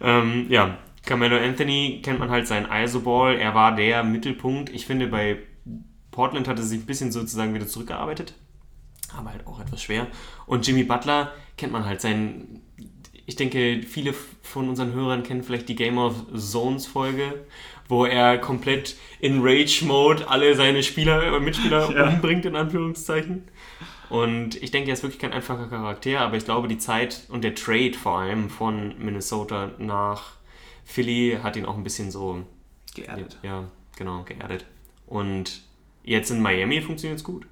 [0.00, 3.36] Ähm, ja, Carmelo Anthony kennt man halt seinen ISO-Ball.
[3.36, 4.70] Er war der Mittelpunkt.
[4.70, 5.38] Ich finde, bei
[6.10, 8.34] Portland hat er sich ein bisschen sozusagen wieder zurückgearbeitet.
[9.16, 10.08] Aber halt auch etwas schwer.
[10.46, 12.62] Und Jimmy Butler kennt man halt seinen.
[13.24, 17.46] Ich denke, viele von unseren Hörern kennen vielleicht die Game of Zones Folge,
[17.88, 22.08] wo er komplett in Rage-Mode alle seine Spieler, Mitspieler ja.
[22.08, 23.48] umbringt, in Anführungszeichen.
[24.08, 27.42] Und ich denke, er ist wirklich kein einfacher Charakter, aber ich glaube, die Zeit und
[27.42, 30.34] der Trade vor allem von Minnesota nach
[30.84, 32.44] Philly hat ihn auch ein bisschen so
[32.94, 33.38] geerdet.
[33.42, 33.64] Ja,
[33.96, 34.64] genau, geerdet.
[35.06, 35.62] Und
[36.04, 37.46] jetzt in Miami funktioniert es gut.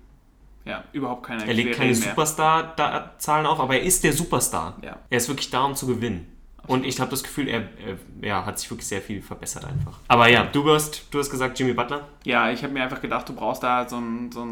[0.64, 4.78] Ja, überhaupt keine Er legt keine Superstar-Zahlen auf, aber er ist der Superstar.
[4.82, 4.96] Ja.
[5.10, 6.34] Er ist wirklich da, um zu gewinnen.
[6.66, 9.98] Und ich habe das Gefühl, er, er ja, hat sich wirklich sehr viel verbessert einfach.
[10.08, 12.08] Aber ja, du hast, du hast gesagt Jimmy Butler.
[12.24, 14.46] Ja, ich habe mir einfach gedacht, du brauchst da so einen so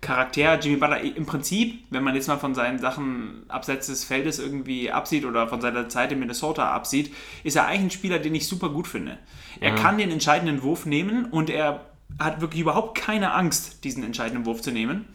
[0.00, 4.38] Charakter, Jimmy Butler, im Prinzip, wenn man jetzt mal von seinen Sachen abseits des Feldes
[4.38, 8.34] irgendwie absieht oder von seiner Zeit in Minnesota absieht, ist er eigentlich ein Spieler, den
[8.34, 9.18] ich super gut finde.
[9.60, 9.76] Er ja.
[9.76, 11.84] kann den entscheidenden Wurf nehmen und er
[12.18, 15.06] hat wirklich überhaupt keine Angst, diesen entscheidenden Wurf zu nehmen.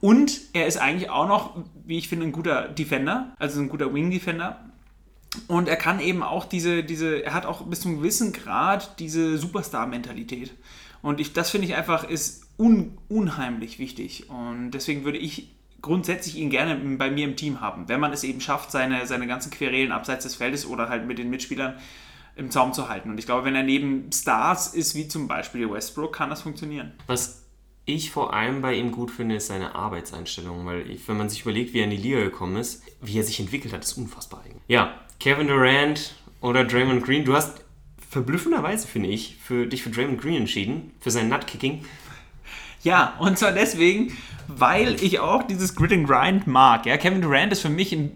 [0.00, 3.92] Und er ist eigentlich auch noch, wie ich finde, ein guter Defender, also ein guter
[3.92, 4.60] Wing-Defender.
[5.46, 8.98] Und er kann eben auch diese, diese, er hat auch bis zu einem gewissen Grad
[8.98, 10.52] diese Superstar-Mentalität.
[11.02, 14.28] Und ich, das finde ich einfach ist un, unheimlich wichtig.
[14.28, 15.48] Und deswegen würde ich
[15.80, 19.26] grundsätzlich ihn gerne bei mir im Team haben, wenn man es eben schafft, seine, seine
[19.26, 21.78] ganzen Querelen abseits des Feldes oder halt mit den Mitspielern
[22.36, 23.10] im Zaum zu halten.
[23.10, 26.92] Und ich glaube, wenn er neben Stars ist, wie zum Beispiel Westbrook, kann das funktionieren.
[27.06, 27.44] Was
[27.84, 31.42] ich vor allem bei ihm gut finde, ist seine Arbeitseinstellung, weil ich, wenn man sich
[31.42, 34.42] überlegt, wie er in die Liga gekommen ist, wie er sich entwickelt hat, ist unfassbar
[34.44, 34.62] eigentlich.
[34.68, 37.64] Ja, Kevin Durant oder Draymond Green, du hast
[38.10, 41.84] verblüffenderweise, finde ich, für dich für Draymond Green entschieden, für sein Nutkicking.
[42.88, 46.86] Ja, und zwar deswegen, weil ich auch dieses Grit and Grind mag.
[46.86, 48.12] Ja, Kevin Durant ist für mich, in,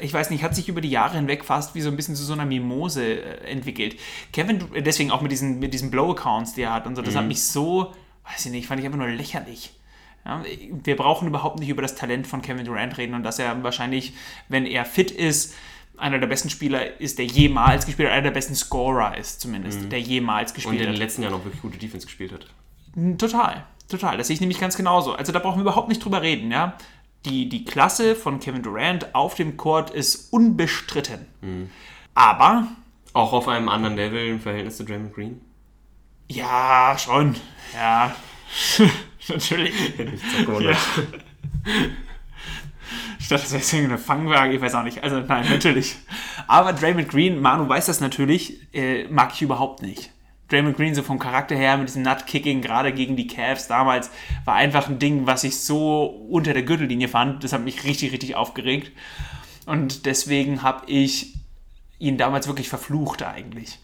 [0.00, 2.24] ich weiß nicht, hat sich über die Jahre hinweg fast wie so ein bisschen zu
[2.24, 3.96] so einer Mimose äh, entwickelt.
[4.32, 7.18] Kevin, deswegen auch mit diesen, mit diesen Blow-Accounts, die er hat und so, das mhm.
[7.18, 7.94] hat mich so,
[8.28, 9.74] weiß ich nicht, fand ich einfach nur lächerlich.
[10.24, 10.42] Ja,
[10.82, 14.12] wir brauchen überhaupt nicht über das Talent von Kevin Durant reden und dass er wahrscheinlich,
[14.48, 15.54] wenn er fit ist,
[15.98, 19.82] einer der besten Spieler ist, der jemals gespielt hat, einer der besten Scorer ist zumindest,
[19.82, 19.90] mhm.
[19.90, 20.80] der jemals gespielt hat.
[20.80, 22.46] Und in den letzten Jahren auch wirklich gute Defense gespielt hat.
[23.18, 24.18] Total, total.
[24.18, 25.14] Das sehe ich nämlich ganz genauso.
[25.14, 26.76] Also da brauchen wir überhaupt nicht drüber reden, ja.
[27.24, 31.26] Die, die Klasse von Kevin Durant auf dem Court ist unbestritten.
[31.40, 31.70] Mhm.
[32.14, 32.68] Aber
[33.12, 35.40] Auch auf einem anderen Level im Verhältnis zu Draymond Green?
[36.28, 37.34] Ja, schon.
[37.74, 38.14] Ja.
[39.28, 39.72] Natürlich.
[40.60, 40.76] ja.
[43.18, 45.02] Ich dachte, das wäre jetzt eine Fangwaage, ich weiß auch nicht.
[45.02, 45.96] Also nein, natürlich.
[46.46, 50.12] Aber Draymond Green, Manu weiß das natürlich, äh, mag ich überhaupt nicht.
[50.48, 54.10] Draymond Green so vom Charakter her mit diesem Nut-Kicking, gerade gegen die Cavs damals,
[54.44, 57.42] war einfach ein Ding, was ich so unter der Gürtellinie fand.
[57.42, 58.92] Das hat mich richtig, richtig aufgeregt.
[59.66, 61.34] Und deswegen habe ich
[61.98, 63.78] ihn damals wirklich verflucht eigentlich.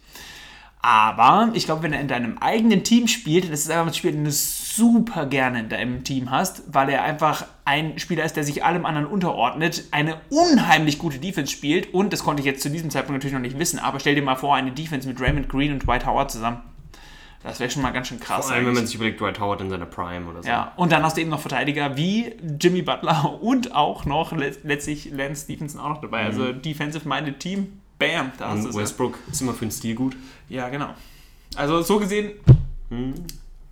[0.85, 4.11] Aber ich glaube, wenn er in deinem eigenen Team spielt, das ist einfach ein Spiel,
[4.11, 8.43] den du super gerne in deinem Team hast, weil er einfach ein Spieler ist, der
[8.43, 12.69] sich allem anderen unterordnet, eine unheimlich gute Defense spielt und das konnte ich jetzt zu
[12.69, 15.49] diesem Zeitpunkt natürlich noch nicht wissen, aber stell dir mal vor, eine Defense mit Raymond
[15.49, 16.63] Green und Dwight Howard zusammen.
[17.45, 18.47] Das wäre schon mal ganz schön krass.
[18.47, 20.49] Vor allem, wenn man sich überlegt, Dwight Howard in seiner Prime oder so.
[20.49, 25.11] Ja, und dann hast du eben noch Verteidiger wie Jimmy Butler und auch noch letztlich
[25.11, 26.25] Lance Stevenson auch noch dabei.
[26.25, 26.47] Also mhm.
[26.47, 29.33] Also Defensive-Minded Team, bam, da hast du Westbrook ja.
[29.33, 30.17] ist immer für den Stil gut.
[30.53, 30.91] Ja, genau.
[31.57, 32.33] Also so gesehen
[32.91, 33.15] hm.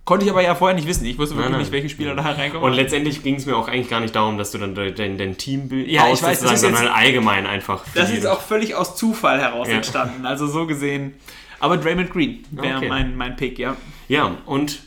[0.03, 1.05] konnte ich aber ja vorher nicht wissen.
[1.05, 1.61] Ich wusste wirklich nein, nein.
[1.61, 2.63] nicht, welche Spieler da reinkommen.
[2.67, 5.37] Und letztendlich ging es mir auch eigentlich gar nicht darum, dass du dann dein, dein
[5.37, 7.83] Team ja, ich weiß, das ist sondern jetzt, allgemein einfach.
[7.93, 9.75] Das ist auch völlig aus Zufall heraus ja.
[9.75, 10.25] entstanden.
[10.25, 11.13] Also so gesehen.
[11.59, 12.89] Aber Draymond Green wäre okay.
[12.89, 13.77] mein, mein Pick, ja.
[14.07, 14.79] Ja, und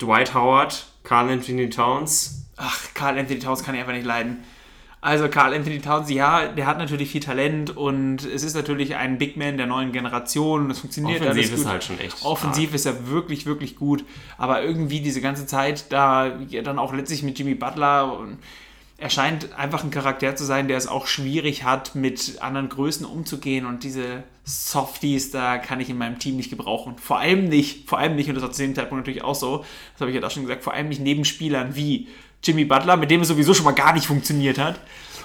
[0.00, 2.46] Dwight Howard, Carl Anthony Towns.
[2.56, 4.42] Ach, Carl Anthony Towns kann ich einfach nicht leiden.
[5.04, 9.18] Also Carl Anthony Towns, ja, der hat natürlich viel Talent und es ist natürlich ein
[9.18, 11.58] Big Man der neuen Generation und es funktioniert Offensiv alles gut.
[11.58, 12.74] ist halt schon echt Offensiv stark.
[12.76, 14.04] ist er wirklich, wirklich gut,
[14.38, 18.38] aber irgendwie diese ganze Zeit da, ja, dann auch letztlich mit Jimmy Butler und
[18.96, 23.04] er scheint einfach ein Charakter zu sein, der es auch schwierig hat, mit anderen Größen
[23.04, 26.94] umzugehen und diese Softies, da kann ich in meinem Team nicht gebrauchen.
[26.98, 29.64] Vor allem nicht, vor allem nicht, und das war zu dem Zeitpunkt natürlich auch so,
[29.94, 32.06] das habe ich ja auch schon gesagt, vor allem nicht neben Spielern wie
[32.44, 34.80] Jimmy Butler, mit dem es sowieso schon mal gar nicht funktioniert hat.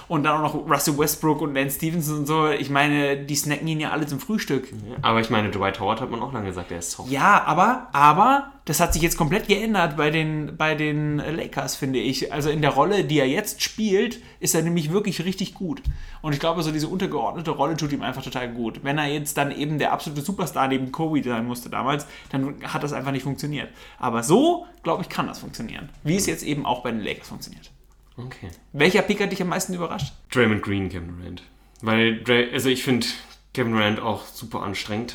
[0.08, 2.48] Und dann auch noch Russell Westbrook und Lance Stevenson und so.
[2.48, 4.72] Ich meine, die snacken ihn ja alle zum Frühstück.
[4.72, 7.10] Ja, aber ich meine, Dwight Howard hat man auch lange gesagt, der ist soft.
[7.10, 11.98] Ja, aber, aber das hat sich jetzt komplett geändert bei den, bei den Lakers, finde
[11.98, 12.32] ich.
[12.32, 15.82] Also in der Rolle, die er jetzt spielt, ist er nämlich wirklich richtig gut.
[16.22, 18.80] Und ich glaube, so diese untergeordnete Rolle tut ihm einfach total gut.
[18.82, 22.82] Wenn er jetzt dann eben der absolute Superstar neben Kobe sein musste damals, dann hat
[22.82, 23.68] das einfach nicht funktioniert.
[23.98, 25.88] Aber so, glaube ich, kann das funktionieren.
[26.02, 27.70] Wie es jetzt eben auch bei den Lakers funktioniert.
[28.18, 28.48] Okay.
[28.72, 30.12] Welcher Pick hat dich am meisten überrascht?
[30.32, 31.42] Draymond Green, Kevin Durant.
[31.80, 33.06] Weil, also ich finde
[33.54, 35.14] Kevin Durant auch super anstrengend.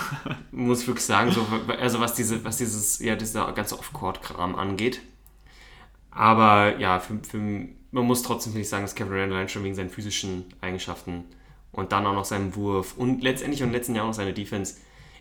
[0.50, 1.46] Muss ich wirklich sagen, so,
[1.78, 5.02] also was, diese, was dieses, ja, dieser ganze Off-Court-Kram angeht.
[6.10, 9.74] Aber ja, für, für, man muss trotzdem, ich, sagen, dass Kevin Durant allein schon wegen
[9.74, 11.24] seinen physischen Eigenschaften
[11.70, 14.32] und dann auch noch seinem Wurf und letztendlich und im letzten Jahr auch noch seine
[14.32, 14.76] Defense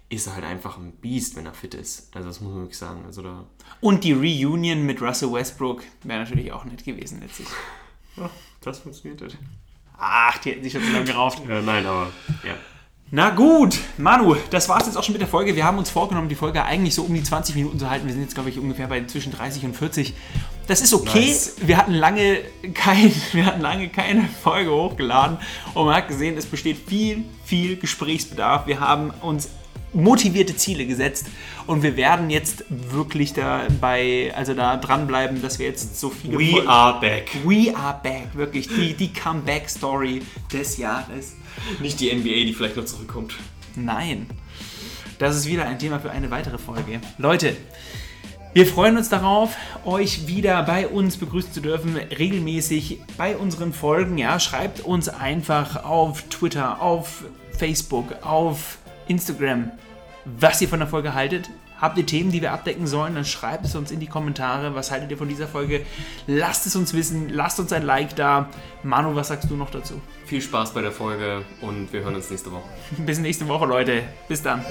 [0.09, 2.15] ist er halt einfach ein Biest, wenn er fit ist.
[2.15, 3.03] Also das muss man wirklich sagen.
[3.05, 3.45] Also da
[3.81, 7.49] und die Reunion mit Russell Westbrook wäre natürlich auch nett gewesen letztlich.
[8.15, 8.29] Ja,
[8.61, 9.37] das funktioniert halt.
[9.97, 11.41] Ach, die hätten sich schon zu lange gerauft.
[11.47, 12.11] Ja, nein, aber
[12.43, 12.55] ja.
[13.09, 15.55] Na gut, Manu, das war es jetzt auch schon mit der Folge.
[15.55, 18.05] Wir haben uns vorgenommen, die Folge eigentlich so um die 20 Minuten zu halten.
[18.05, 20.13] Wir sind jetzt, glaube ich, ungefähr bei zwischen 30 und 40.
[20.67, 21.27] Das ist okay.
[21.27, 21.55] Nice.
[21.61, 22.39] Wir, hatten lange
[22.73, 25.37] kein, wir hatten lange keine Folge hochgeladen
[25.73, 28.67] und man hat gesehen, es besteht viel, viel Gesprächsbedarf.
[28.67, 29.49] Wir haben uns
[29.97, 31.27] motivierte Ziele gesetzt
[31.65, 36.37] und wir werden jetzt wirklich dabei, also da dranbleiben, dass wir jetzt so viele.
[36.37, 37.29] We Folgen are back.
[37.43, 38.67] We are back, wirklich.
[38.67, 40.21] Die, die Comeback-Story
[40.53, 41.35] des Jahres.
[41.81, 43.35] Nicht die NBA, die vielleicht noch zurückkommt.
[43.75, 44.27] Nein.
[45.19, 47.01] Das ist wieder ein Thema für eine weitere Folge.
[47.17, 47.55] Leute,
[48.53, 54.17] wir freuen uns darauf, euch wieder bei uns begrüßen zu dürfen, regelmäßig bei unseren Folgen.
[54.17, 57.25] Ja, schreibt uns einfach auf Twitter, auf
[57.57, 59.71] Facebook, auf Instagram,
[60.39, 61.49] was ihr von der Folge haltet.
[61.79, 64.73] Habt ihr Themen, die wir abdecken sollen, dann schreibt es uns in die Kommentare.
[64.73, 65.85] Was haltet ihr von dieser Folge?
[66.25, 68.49] Lasst es uns wissen, lasst uns ein Like da.
[68.81, 70.01] Manu, was sagst du noch dazu?
[70.25, 72.67] Viel Spaß bei der Folge und wir hören uns nächste Woche.
[72.97, 74.03] Bis nächste Woche, Leute.
[74.27, 74.65] Bis dann.